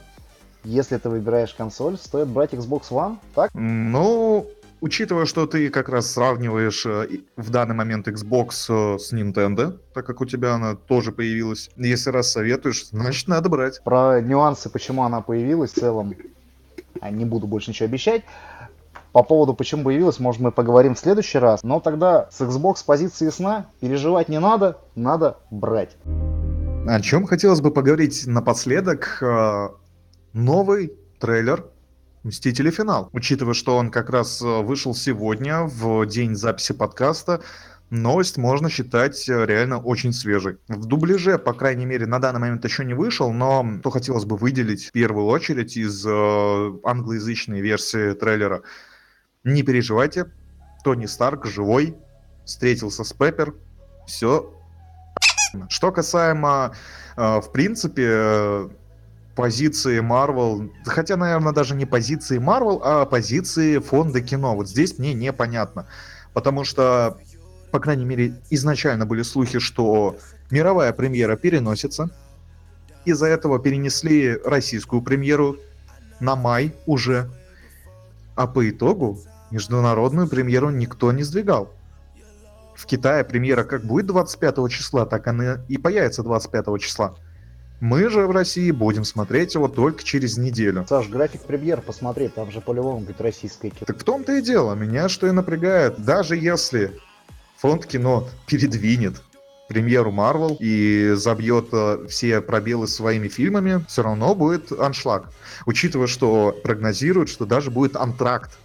если 0.66 0.98
ты 0.98 1.10
выбираешь 1.10 1.54
консоль, 1.54 1.98
стоит 1.98 2.28
брать 2.28 2.54
Xbox 2.54 2.90
One, 2.90 3.18
так? 3.34 3.52
Ну, 3.54 4.46
Учитывая, 4.84 5.26
что 5.26 5.46
ты 5.48 5.70
как 5.70 5.88
раз 5.88 6.12
сравниваешь 6.12 6.86
э, 6.86 7.08
в 7.38 7.50
данный 7.52 7.74
момент 7.74 8.10
Xbox 8.10 8.66
э, 8.68 9.00
с 9.00 9.14
Nintendo, 9.14 9.80
так 9.94 10.06
как 10.06 10.20
у 10.20 10.26
тебя 10.26 10.56
она 10.56 10.76
тоже 10.76 11.14
появилась, 11.14 11.70
если 11.78 12.10
раз 12.10 12.34
советуешь, 12.34 12.88
значит 12.90 13.30
надо 13.30 13.48
брать. 13.48 13.82
Про 13.86 14.20
нюансы, 14.20 14.70
почему 14.70 15.04
она 15.04 15.22
появилась 15.22 15.72
в 15.72 15.76
целом, 15.76 16.14
не 17.02 17.24
буду 17.24 17.48
больше 17.48 17.70
ничего 17.70 17.86
обещать. 17.86 18.24
По 19.14 19.24
поводу, 19.24 19.54
почему 19.54 19.86
появилась, 19.86 20.20
может, 20.20 20.42
мы 20.42 20.52
поговорим 20.52 20.96
в 20.96 21.00
следующий 21.00 21.38
раз. 21.38 21.64
Но 21.64 21.80
тогда 21.80 22.28
с 22.30 22.42
Xbox 22.42 22.84
позиции 22.86 23.28
ясна, 23.28 23.68
переживать 23.80 24.28
не 24.28 24.42
надо, 24.42 24.80
надо 24.96 25.38
брать. 25.50 25.96
О 26.86 27.00
чем 27.00 27.26
хотелось 27.26 27.62
бы 27.62 27.72
поговорить 27.72 28.28
напоследок? 28.28 29.20
Э, 29.22 29.70
новый 30.34 30.92
трейлер 31.22 31.70
Мстители 32.24 32.72
финал. 32.72 33.10
Учитывая, 33.12 33.54
что 33.54 33.76
он 33.76 33.92
как 33.92 34.10
раз 34.10 34.42
э, 34.42 34.46
вышел 34.46 34.96
сегодня, 34.96 35.64
в 35.64 36.06
день 36.06 36.36
записи 36.36 36.72
подкаста, 36.72 37.42
новость 37.90 38.38
можно 38.38 38.70
считать 38.70 39.28
э, 39.28 39.46
реально 39.46 39.78
очень 39.80 40.14
свежей. 40.14 40.58
В 40.70 40.86
дубляже, 40.86 41.38
по 41.38 41.54
крайней 41.54 41.86
мере, 41.86 42.06
на 42.06 42.20
данный 42.20 42.40
момент 42.40 42.64
еще 42.64 42.86
не 42.86 42.94
вышел, 42.94 43.34
но 43.34 43.66
то 43.84 43.90
хотелось 43.90 44.24
бы 44.24 44.38
выделить 44.38 44.86
в 44.86 44.92
первую 44.94 45.26
очередь 45.26 45.76
из 45.76 46.06
э, 46.06 46.74
англоязычной 46.86 47.60
версии 47.60 48.14
трейлера. 48.14 48.62
Не 49.44 49.62
переживайте, 49.64 50.32
Тони 50.86 51.08
Старк 51.08 51.46
живой, 51.46 51.98
встретился 52.46 53.04
с 53.04 53.12
Пеппер, 53.12 53.54
все. 54.08 54.54
Что 55.68 55.92
касаемо, 55.92 56.74
э, 57.18 57.42
в 57.42 57.52
принципе, 57.52 58.08
э, 58.08 58.70
позиции 59.36 60.02
Marvel, 60.02 60.72
хотя, 60.86 61.18
наверное, 61.18 61.54
даже 61.54 61.76
не 61.76 61.86
позиции 61.86 62.40
Marvel, 62.40 62.80
а 62.84 63.06
позиции 63.06 63.80
фонда 63.80 64.22
кино. 64.22 64.56
Вот 64.56 64.70
здесь 64.70 64.98
мне 65.00 65.14
непонятно. 65.14 65.88
Потому 66.34 66.64
что 66.64 67.18
по 67.74 67.80
крайней 67.80 68.06
мере, 68.06 68.36
изначально 68.52 69.08
были 69.08 69.24
слухи, 69.24 69.58
что 69.58 70.18
мировая 70.52 70.94
премьера 70.94 71.36
переносится. 71.36 72.12
Из-за 73.04 73.26
этого 73.26 73.58
перенесли 73.58 74.38
российскую 74.46 75.02
премьеру 75.02 75.58
на 76.20 76.36
май 76.36 76.76
уже. 76.86 77.32
А 78.36 78.46
по 78.46 78.70
итогу 78.70 79.20
международную 79.50 80.28
премьеру 80.28 80.70
никто 80.70 81.12
не 81.12 81.24
сдвигал. 81.24 81.74
В 82.76 82.86
Китае 82.86 83.24
премьера 83.24 83.64
как 83.64 83.84
будет 83.84 84.06
25 84.06 84.70
числа, 84.70 85.08
так 85.08 85.26
она 85.26 85.66
и 85.68 85.80
появится 85.80 86.22
25 86.22 86.80
числа. 86.80 87.16
Мы 87.84 88.10
же 88.10 88.28
в 88.28 88.32
России 88.32 88.72
будем 88.72 89.04
смотреть 89.04 89.56
его 89.56 89.68
только 89.68 90.06
через 90.06 90.38
неделю. 90.38 90.86
Саш, 90.88 91.10
график 91.10 91.42
премьер 91.42 91.82
посмотреть, 91.82 92.34
там 92.34 92.50
же 92.50 92.62
по-любому 92.62 93.02
будет 93.02 93.20
российское 93.20 93.72
кино. 93.72 93.82
Так 93.86 94.00
в 94.00 94.06
том-то 94.06 94.32
и 94.38 94.42
дело, 94.42 94.74
меня 94.74 95.10
что 95.10 95.28
и 95.28 95.32
напрягает. 95.32 96.02
Даже 96.02 96.38
если 96.38 96.98
фонд 97.58 97.86
кино 97.86 98.30
передвинет 98.48 99.22
премьеру 99.68 100.14
Марвел 100.14 100.56
и 100.62 101.12
забьет 101.18 101.74
э, 101.74 102.06
все 102.08 102.40
пробелы 102.40 102.88
своими 102.88 103.28
фильмами, 103.28 103.84
все 103.90 104.02
равно 104.02 104.34
будет 104.34 104.72
аншлаг. 104.72 105.30
Учитывая, 105.66 106.08
что 106.08 106.58
прогнозируют, 106.64 107.28
что 107.28 107.46
даже 107.46 107.70
будет 107.70 107.98
антракт 107.98 108.58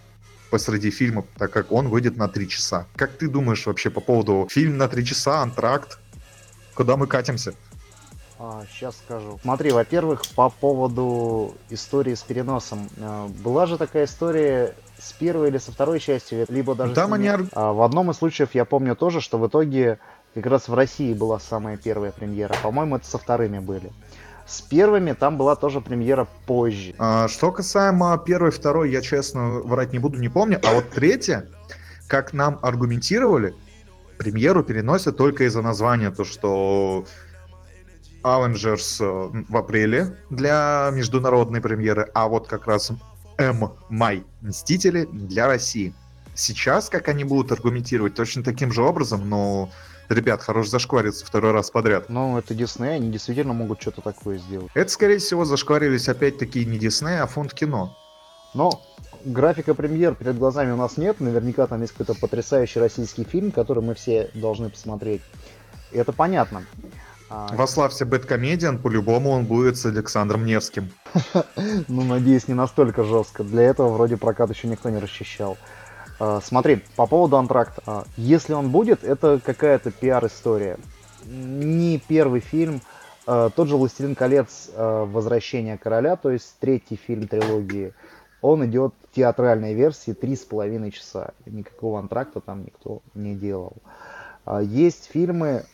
посреди 0.49 0.91
фильма, 0.91 1.25
так 1.37 1.51
как 1.51 1.73
он 1.73 1.89
выйдет 1.89 2.15
на 2.15 2.29
три 2.29 2.47
часа. 2.47 2.87
Как 2.95 3.11
ты 3.17 3.27
думаешь 3.27 3.65
вообще 3.65 3.89
по 3.89 3.99
поводу 3.99 4.47
фильм 4.49 4.77
на 4.77 4.87
три 4.87 5.03
часа, 5.03 5.41
антракт? 5.41 5.99
Куда 6.73 6.95
мы 6.95 7.05
катимся? 7.05 7.53
А, 8.41 8.63
сейчас 8.71 8.95
скажу. 8.97 9.37
Смотри, 9.41 9.71
во-первых, 9.71 10.21
по 10.33 10.49
поводу 10.49 11.55
истории 11.69 12.13
с 12.13 12.21
переносом. 12.21 12.87
Э, 12.95 13.27
была 13.27 13.65
же 13.65 13.77
такая 13.77 14.05
история 14.05 14.75
с 14.97 15.11
первой 15.11 15.49
или 15.49 15.57
со 15.57 15.73
второй 15.73 15.99
частью, 15.99 16.45
либо 16.47 16.73
даже 16.73 16.93
Там 16.93 17.13
они... 17.13 17.29
А, 17.29 17.73
в 17.73 17.81
одном 17.81 18.11
из 18.11 18.17
случаев 18.17 18.51
я 18.53 18.63
помню 18.63 18.95
тоже, 18.95 19.19
что 19.19 19.37
в 19.37 19.45
итоге 19.45 19.99
как 20.33 20.45
раз 20.45 20.69
в 20.69 20.73
России 20.73 21.13
была 21.13 21.37
самая 21.39 21.75
первая 21.75 22.13
премьера. 22.13 22.55
По-моему, 22.63 22.95
это 22.95 23.05
со 23.05 23.17
вторыми 23.17 23.59
были. 23.59 23.91
С 24.47 24.61
первыми 24.61 25.11
там 25.11 25.37
была 25.37 25.57
тоже 25.57 25.81
премьера 25.81 26.25
позже. 26.45 26.95
А, 26.97 27.27
что 27.27 27.51
касаемо 27.51 28.17
первой, 28.25 28.51
второй, 28.51 28.89
я 28.89 29.01
честно 29.01 29.49
врать 29.49 29.91
не 29.91 29.99
буду, 29.99 30.17
не 30.17 30.29
помню. 30.29 30.61
А 30.63 30.75
вот 30.75 30.89
третья, 30.91 31.45
как 32.07 32.31
нам 32.31 32.57
аргументировали, 32.61 33.53
премьеру 34.17 34.63
переносят 34.63 35.17
только 35.17 35.43
из-за 35.43 35.61
названия, 35.61 36.09
то 36.09 36.23
что 36.23 37.03
Avengers 38.23 38.97
э, 38.99 39.43
в 39.47 39.57
апреле 39.57 40.17
для 40.29 40.89
международной 40.93 41.61
премьеры, 41.61 42.09
а 42.13 42.27
вот 42.27 42.47
как 42.47 42.67
раз 42.67 42.91
М. 43.37 43.71
Май. 43.89 44.23
Мстители 44.41 45.07
для 45.11 45.47
России. 45.47 45.93
Сейчас, 46.35 46.89
как 46.89 47.07
они 47.07 47.23
будут 47.23 47.51
аргументировать, 47.51 48.15
точно 48.15 48.43
таким 48.43 48.71
же 48.71 48.81
образом, 48.81 49.29
но 49.29 49.69
ребят, 50.09 50.41
хорош 50.41 50.67
зашквариться 50.67 51.25
второй 51.25 51.51
раз 51.51 51.71
подряд. 51.71 52.09
Ну, 52.09 52.37
это 52.37 52.53
Дисней, 52.53 52.95
они 52.95 53.11
действительно 53.11 53.53
могут 53.53 53.81
что-то 53.81 54.01
такое 54.01 54.37
сделать. 54.39 54.69
Это, 54.73 54.89
скорее 54.89 55.19
всего, 55.19 55.45
зашкварились 55.45 56.09
опять-таки 56.09 56.65
не 56.65 56.77
Дисней, 56.77 57.19
а 57.19 57.27
фонд 57.27 57.53
кино. 57.53 57.95
Но 58.53 58.81
графика 59.23 59.73
премьер 59.73 60.15
перед 60.15 60.37
глазами 60.37 60.71
у 60.71 60.77
нас 60.77 60.97
нет. 60.97 61.19
Наверняка 61.19 61.67
там 61.67 61.81
есть 61.81 61.93
какой-то 61.93 62.19
потрясающий 62.19 62.79
российский 62.79 63.23
фильм, 63.23 63.51
который 63.51 63.83
мы 63.83 63.93
все 63.93 64.29
должны 64.33 64.69
посмотреть. 64.69 65.21
И 65.91 65.97
это 65.97 66.11
понятно. 66.11 66.63
А... 67.29 67.55
Вославься 67.55 68.05
Бэткомедиан, 68.05 68.79
по-любому 68.79 69.31
он 69.31 69.45
будет 69.45 69.77
с 69.77 69.85
Александром 69.85 70.45
Невским. 70.45 70.89
Ну, 71.87 72.03
надеюсь, 72.03 72.47
не 72.47 72.53
настолько 72.53 73.03
жестко. 73.03 73.43
Для 73.43 73.63
этого 73.63 73.89
вроде 73.89 74.17
прокат 74.17 74.49
еще 74.49 74.67
никто 74.67 74.89
не 74.89 74.97
расчищал. 74.97 75.57
А, 76.19 76.41
смотри, 76.41 76.83
по 76.95 77.05
поводу 77.07 77.37
антракта. 77.37 77.81
А, 77.85 78.03
если 78.17 78.53
он 78.53 78.69
будет, 78.69 79.03
это 79.03 79.39
какая-то 79.43 79.91
пиар-история. 79.91 80.77
Не 81.25 81.99
первый 82.07 82.41
фильм. 82.41 82.81
А, 83.27 83.49
тот 83.49 83.67
же 83.67 83.77
«Властелин 83.77 84.15
колец. 84.15 84.69
Возвращение 84.75 85.77
короля», 85.77 86.15
то 86.15 86.31
есть 86.31 86.55
третий 86.59 86.95
фильм 86.95 87.27
трилогии, 87.27 87.93
он 88.41 88.65
идет 88.65 88.93
в 89.03 89.15
театральной 89.15 89.73
версии 89.73 90.13
три 90.13 90.35
с 90.35 90.45
половиной 90.45 90.91
часа. 90.91 91.31
Никакого 91.45 91.99
антракта 91.99 92.39
там 92.39 92.63
никто 92.63 93.01
не 93.13 93.35
делал. 93.35 93.73
Есть 94.61 95.09
фильмы, 95.11 95.65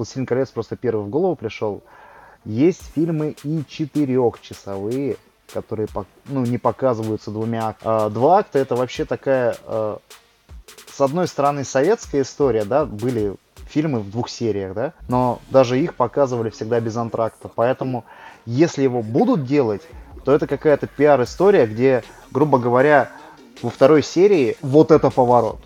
«Властелин 0.00 0.26
колец» 0.26 0.50
просто 0.50 0.76
первый 0.76 1.04
в 1.04 1.08
голову 1.08 1.36
пришел. 1.36 1.82
Есть 2.44 2.82
фильмы 2.94 3.36
и 3.44 3.62
четырехчасовые, 3.68 5.16
которые 5.52 5.88
ну, 6.26 6.44
не 6.44 6.56
показываются 6.56 7.30
двумя. 7.30 7.76
А, 7.82 8.08
два 8.08 8.38
акта 8.38 8.58
это 8.58 8.76
вообще 8.76 9.04
такая, 9.04 9.56
а, 9.66 9.98
с 10.90 11.00
одной 11.00 11.28
стороны, 11.28 11.64
советская 11.64 12.22
история, 12.22 12.64
да, 12.64 12.86
были 12.86 13.34
фильмы 13.68 14.00
в 14.00 14.10
двух 14.10 14.30
сериях, 14.30 14.74
да, 14.74 14.94
но 15.08 15.38
даже 15.50 15.78
их 15.78 15.94
показывали 15.94 16.50
всегда 16.50 16.80
без 16.80 16.96
антракта. 16.96 17.50
Поэтому, 17.54 18.04
если 18.46 18.82
его 18.82 19.02
будут 19.02 19.44
делать, 19.44 19.82
то 20.24 20.32
это 20.32 20.46
какая-то 20.46 20.86
пиар-история, 20.86 21.66
где, 21.66 22.04
грубо 22.30 22.58
говоря, 22.58 23.10
во 23.60 23.68
второй 23.68 24.02
серии 24.02 24.56
вот 24.62 24.90
это 24.90 25.10
поворот. 25.10 25.58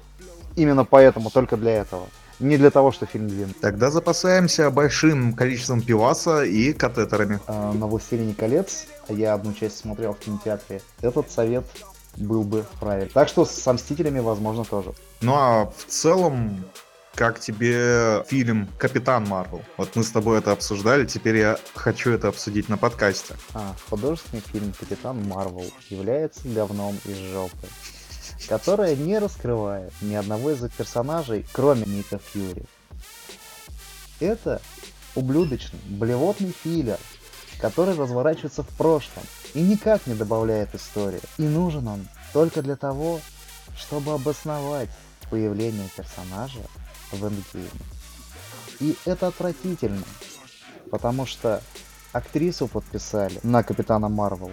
Именно 0.56 0.84
поэтому, 0.84 1.30
только 1.30 1.56
для 1.56 1.72
этого. 1.72 2.06
Не 2.40 2.56
для 2.56 2.70
того, 2.70 2.92
что 2.92 3.06
фильм 3.06 3.28
длинный. 3.28 3.54
Тогда 3.60 3.90
запасаемся 3.90 4.70
большим 4.70 5.34
количеством 5.34 5.82
пиваса 5.82 6.44
и 6.44 6.72
катетерами. 6.72 7.40
А, 7.46 7.72
на 7.72 7.86
«Властелине 7.86 8.34
колец», 8.34 8.86
я 9.08 9.34
одну 9.34 9.52
часть 9.52 9.78
смотрел 9.78 10.14
в 10.14 10.18
кинотеатре, 10.18 10.80
этот 11.00 11.30
совет 11.30 11.64
был 12.16 12.42
бы 12.42 12.64
правильный. 12.80 13.10
Так 13.12 13.28
что 13.28 13.44
с 13.44 13.72
«Мстителями», 13.72 14.20
возможно, 14.20 14.64
тоже. 14.64 14.92
Ну 15.20 15.34
а 15.34 15.72
в 15.76 15.84
целом, 15.86 16.64
как 17.14 17.38
тебе 17.40 18.24
фильм 18.28 18.68
«Капитан 18.78 19.24
Марвел»? 19.26 19.62
Вот 19.76 19.94
мы 19.94 20.02
с 20.02 20.10
тобой 20.10 20.38
это 20.38 20.52
обсуждали, 20.52 21.06
теперь 21.06 21.36
я 21.36 21.58
хочу 21.74 22.10
это 22.10 22.28
обсудить 22.28 22.68
на 22.68 22.76
подкасте. 22.76 23.34
А, 23.54 23.74
художественный 23.88 24.42
фильм 24.42 24.72
«Капитан 24.78 25.22
Марвел» 25.28 25.70
является 25.88 26.48
говном 26.48 26.98
из 27.04 27.16
жопы 27.16 27.68
которая 28.48 28.96
не 28.96 29.18
раскрывает 29.18 29.92
ни 30.00 30.14
одного 30.14 30.50
из 30.50 30.60
персонажей, 30.70 31.46
кроме 31.52 31.84
Ника 31.84 32.18
Фьюри. 32.18 32.64
Это 34.20 34.60
ублюдочный, 35.14 35.80
блевотный 35.86 36.52
филлер, 36.52 36.98
который 37.58 37.96
разворачивается 37.96 38.62
в 38.62 38.68
прошлом 38.68 39.22
и 39.54 39.62
никак 39.62 40.06
не 40.06 40.14
добавляет 40.14 40.74
истории. 40.74 41.20
И 41.38 41.42
нужен 41.42 41.86
он 41.88 42.08
только 42.32 42.62
для 42.62 42.76
того, 42.76 43.20
чтобы 43.76 44.12
обосновать 44.12 44.90
появление 45.30 45.88
персонажа 45.96 46.60
в 47.10 47.24
эндгейме. 47.24 47.70
И 48.80 48.96
это 49.04 49.28
отвратительно, 49.28 50.04
потому 50.90 51.26
что 51.26 51.62
актрису 52.12 52.68
подписали 52.68 53.38
на 53.42 53.62
Капитана 53.62 54.08
Марвел 54.08 54.52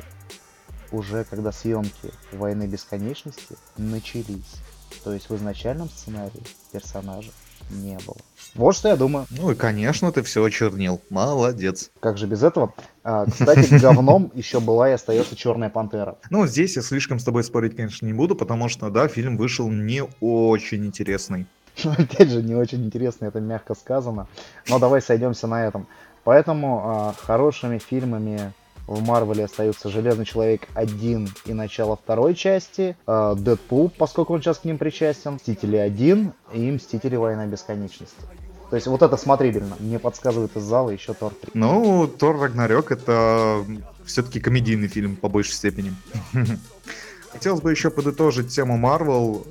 уже 0.91 1.23
когда 1.23 1.51
съемки 1.51 2.12
«Войны 2.32 2.67
бесконечности» 2.67 3.56
начались. 3.77 4.56
То 5.04 5.13
есть 5.13 5.30
в 5.30 5.36
изначальном 5.36 5.89
сценарии 5.89 6.43
персонажа 6.71 7.32
не 7.69 7.97
было. 8.06 8.17
Вот 8.56 8.75
что 8.75 8.89
я 8.89 8.97
думаю. 8.97 9.25
Ну 9.30 9.51
и, 9.51 9.56
конечно, 9.56 10.12
ты 10.12 10.21
все 10.23 10.43
очернил. 10.43 11.01
Молодец. 11.10 11.89
Как 11.99 12.17
же 12.17 12.27
без 12.27 12.43
этого? 12.43 12.73
А, 13.04 13.25
кстати, 13.25 13.80
говном 13.80 14.32
еще 14.34 14.60
была 14.60 14.89
и 14.89 14.93
остается 14.93 15.36
Черная 15.36 15.69
Пантера. 15.69 16.17
Ну, 16.30 16.45
здесь 16.47 16.75
я 16.75 16.82
слишком 16.82 17.19
с 17.19 17.23
тобой 17.23 17.43
спорить, 17.43 17.75
конечно, 17.75 18.06
не 18.06 18.13
буду, 18.13 18.36
потому 18.36 18.67
что, 18.67 18.89
да, 18.89 19.08
фильм 19.08 19.38
вышел 19.38 19.69
не 19.69 20.04
очень 20.19 20.86
интересный. 20.86 21.47
Опять 21.84 22.30
же, 22.30 22.43
не 22.43 22.56
очень 22.56 22.86
интересный, 22.86 23.30
это 23.30 23.39
мягко 23.39 23.73
сказано. 23.75 24.27
Но 24.67 24.80
давай 24.80 25.01
сойдемся 25.01 25.47
на 25.47 25.65
этом. 25.65 25.88
Поэтому 26.23 26.82
а, 26.84 27.13
хорошими 27.17 27.77
фильмами 27.77 28.54
в 28.91 29.01
Марвеле 29.04 29.45
остаются 29.45 29.89
Железный 29.89 30.25
Человек 30.25 30.67
1 30.73 31.30
и 31.45 31.54
начало 31.54 31.95
второй 31.95 32.36
части, 32.36 32.97
э, 33.08 33.36
Дэдпул, 33.38 33.89
поскольку 33.89 34.34
он 34.34 34.41
сейчас 34.41 34.60
к 34.60 34.65
ним 34.65 34.77
причастен, 34.77 35.36
Мстители 35.36 35.77
1 35.77 36.34
и 36.54 36.71
Мстители 36.71 37.15
Война 37.15 37.45
Бесконечности. 37.45 38.21
То 38.69 38.75
есть 38.75 38.88
вот 38.88 39.01
это 39.01 39.17
смотрибельно. 39.17 39.75
Мне 39.80 39.99
подсказывает 39.99 40.56
из 40.56 40.63
зала 40.63 40.89
еще 40.89 41.13
Тор 41.13 41.34
3. 41.34 41.51
Ну, 41.54 42.08
Тор 42.08 42.39
Рагнарёк 42.39 42.91
это 42.91 43.65
все-таки 44.06 44.39
комедийный 44.39 44.88
фильм 44.88 45.15
по 45.15 45.30
большей 45.30 45.54
степени. 45.54 45.93
Хотелось 47.32 47.62
бы 47.62 47.71
еще 47.71 47.91
подытожить 47.91 48.49
тему 48.49 48.77
Марвел, 48.77 49.45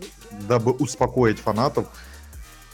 дабы 0.48 0.72
успокоить 0.72 1.38
фанатов 1.38 1.86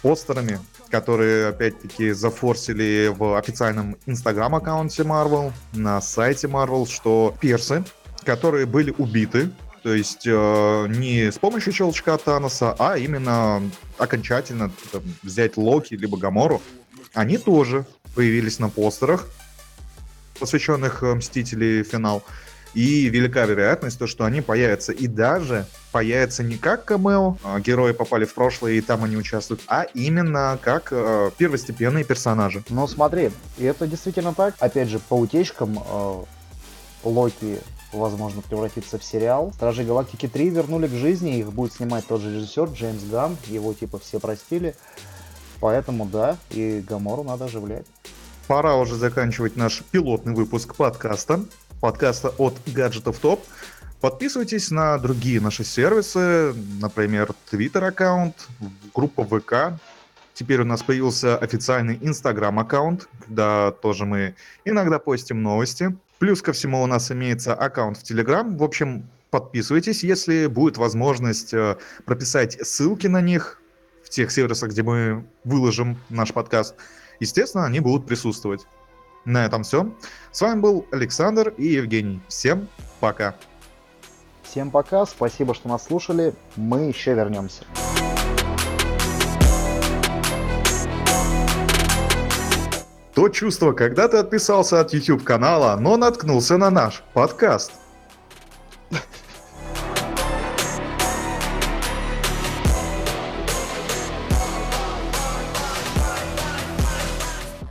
постерами, 0.07 0.61
которые, 0.89 1.49
опять-таки, 1.49 2.13
зафорсили 2.13 3.13
в 3.13 3.37
официальном 3.37 3.97
инстаграм-аккаунте 4.07 5.03
Marvel, 5.03 5.53
на 5.73 6.01
сайте 6.01 6.47
Marvel, 6.47 6.87
что 6.87 7.35
персы, 7.41 7.85
которые 8.25 8.67
были 8.67 8.95
убиты, 8.97 9.51
то 9.83 9.93
есть 9.93 10.25
э, 10.25 10.87
не 10.91 11.33
с 11.33 11.39
помощью 11.39 11.73
щелчка 11.73 12.17
Таноса, 12.19 12.77
а 12.79 12.97
именно 12.97 13.61
окончательно 13.99 14.71
там, 14.93 15.03
взять 15.25 15.57
Локи 15.57 15.95
либо 15.95 16.17
Гамору, 16.17 16.63
они 17.13 17.37
тоже 17.37 17.85
появились 18.15 18.61
на 18.61 18.69
постерах, 18.69 19.27
посвященных 20.39 21.03
э, 21.03 21.15
Мстителей 21.15 21.83
финал. 21.83 22.23
И 22.77 23.09
велика 23.09 23.47
вероятность, 23.47 23.99
то, 23.99 24.07
что 24.07 24.27
они 24.27 24.43
появятся. 24.43 24.93
И 24.93 25.07
даже 25.07 25.65
появятся 25.93 26.43
не 26.43 26.59
как 26.59 26.85
камео, 26.85 27.39
а 27.43 27.59
герои 27.59 27.93
попали 27.93 28.27
в 28.27 28.35
прошлое 28.35 28.73
и 28.73 28.83
там 28.83 29.03
они 29.03 29.17
участвуют, 29.17 29.63
а 29.67 29.85
именно 29.95 30.59
как 30.61 30.89
э, 30.91 31.31
первостепенные 31.39 32.05
персонажи. 32.05 32.63
Ну 32.69 32.87
смотри, 32.87 33.31
и 33.57 33.65
это 33.65 33.87
действительно 33.87 34.35
так. 34.35 34.57
Опять 34.59 34.91
же, 34.91 34.99
по 34.99 35.15
утечкам 35.15 35.79
э, 35.79 36.25
Локи 37.03 37.61
возможно 37.95 38.43
превратиться 38.43 38.99
в 38.99 39.05
сериал. 39.05 39.53
Стражи 39.55 39.83
Галактики 39.83 40.29
3 40.29 40.51
вернули 40.51 40.87
к 40.87 40.93
жизни, 40.93 41.39
их 41.39 41.55
будет 41.55 41.73
снимать 41.73 42.07
тот 42.07 42.21
же 42.21 42.35
режиссер 42.35 42.69
Джеймс 42.73 43.05
Ганн, 43.05 43.39
его 43.47 43.73
типа 43.73 43.99
все 44.01 44.21
простили. 44.21 44.75
Поэтому 45.61 46.05
да, 46.05 46.37
и 46.51 46.85
Гамору 46.87 47.23
надо 47.23 47.47
оживлять. 47.47 47.87
Пора 48.49 48.77
уже 48.77 48.97
заканчивать 48.97 49.57
наш 49.57 49.83
пилотный 49.91 50.35
выпуск 50.35 50.75
подкаста 50.75 51.41
подкаста 51.81 52.31
от 52.39 52.55
гаджетов 52.67 53.19
топ. 53.19 53.45
Подписывайтесь 54.01 54.71
на 54.71 54.99
другие 54.99 55.41
наши 55.41 55.65
сервисы, 55.65 56.55
например, 56.81 57.31
Twitter 57.51 57.87
аккаунт, 57.87 58.49
группа 58.95 59.25
ВК. 59.25 59.81
Теперь 60.35 60.61
у 60.61 60.65
нас 60.65 60.83
появился 60.83 61.37
официальный 61.37 61.97
Instagram 61.97 62.59
аккаунт, 62.59 63.09
куда 63.27 63.73
тоже 63.73 64.05
мы 64.05 64.35
иногда 64.65 64.99
постим 64.99 65.43
новости. 65.43 65.97
Плюс 66.19 66.43
ко 66.43 66.53
всему 66.53 66.83
у 66.83 66.87
нас 66.87 67.11
имеется 67.11 67.55
аккаунт 67.55 67.97
в 67.97 68.03
Telegram. 68.03 68.57
В 68.57 68.63
общем, 68.63 69.09
подписывайтесь, 69.31 70.05
если 70.05 70.47
будет 70.47 70.77
возможность 70.77 71.55
э, 71.55 71.77
прописать 72.05 72.59
ссылки 72.67 73.07
на 73.07 73.21
них 73.21 73.61
в 74.05 74.11
тех 74.11 74.31
сервисах, 74.31 74.71
где 74.71 74.83
мы 74.83 75.25
выложим 75.45 75.99
наш 76.11 76.33
подкаст. 76.33 76.75
Естественно, 77.19 77.65
они 77.65 77.81
будут 77.81 78.07
присутствовать. 78.07 78.67
На 79.27 79.45
этом 79.45 79.65
все. 79.65 79.91
С 80.31 80.41
вами 80.41 80.61
был 80.61 80.87
Александр 80.93 81.53
и 81.59 81.67
Евгений. 81.67 82.21
Всем 82.29 82.69
пока. 83.01 83.35
Всем 84.45 84.71
пока, 84.71 85.05
спасибо, 85.05 85.53
что 85.53 85.69
нас 85.69 85.85
слушали. 85.85 86.33
Мы 86.55 86.85
еще 86.85 87.13
вернемся. 87.15 87.65
То 93.15 93.29
чувство, 93.29 93.73
когда 93.73 94.09
ты 94.09 94.19
отписался 94.19 94.81
от 94.81 94.95
YouTube 94.95 95.25
канала, 95.25 95.77
но 95.81 95.97
наткнулся 95.97 96.57
на 96.57 96.71
наш 96.71 97.03
подкаст– 97.13 97.73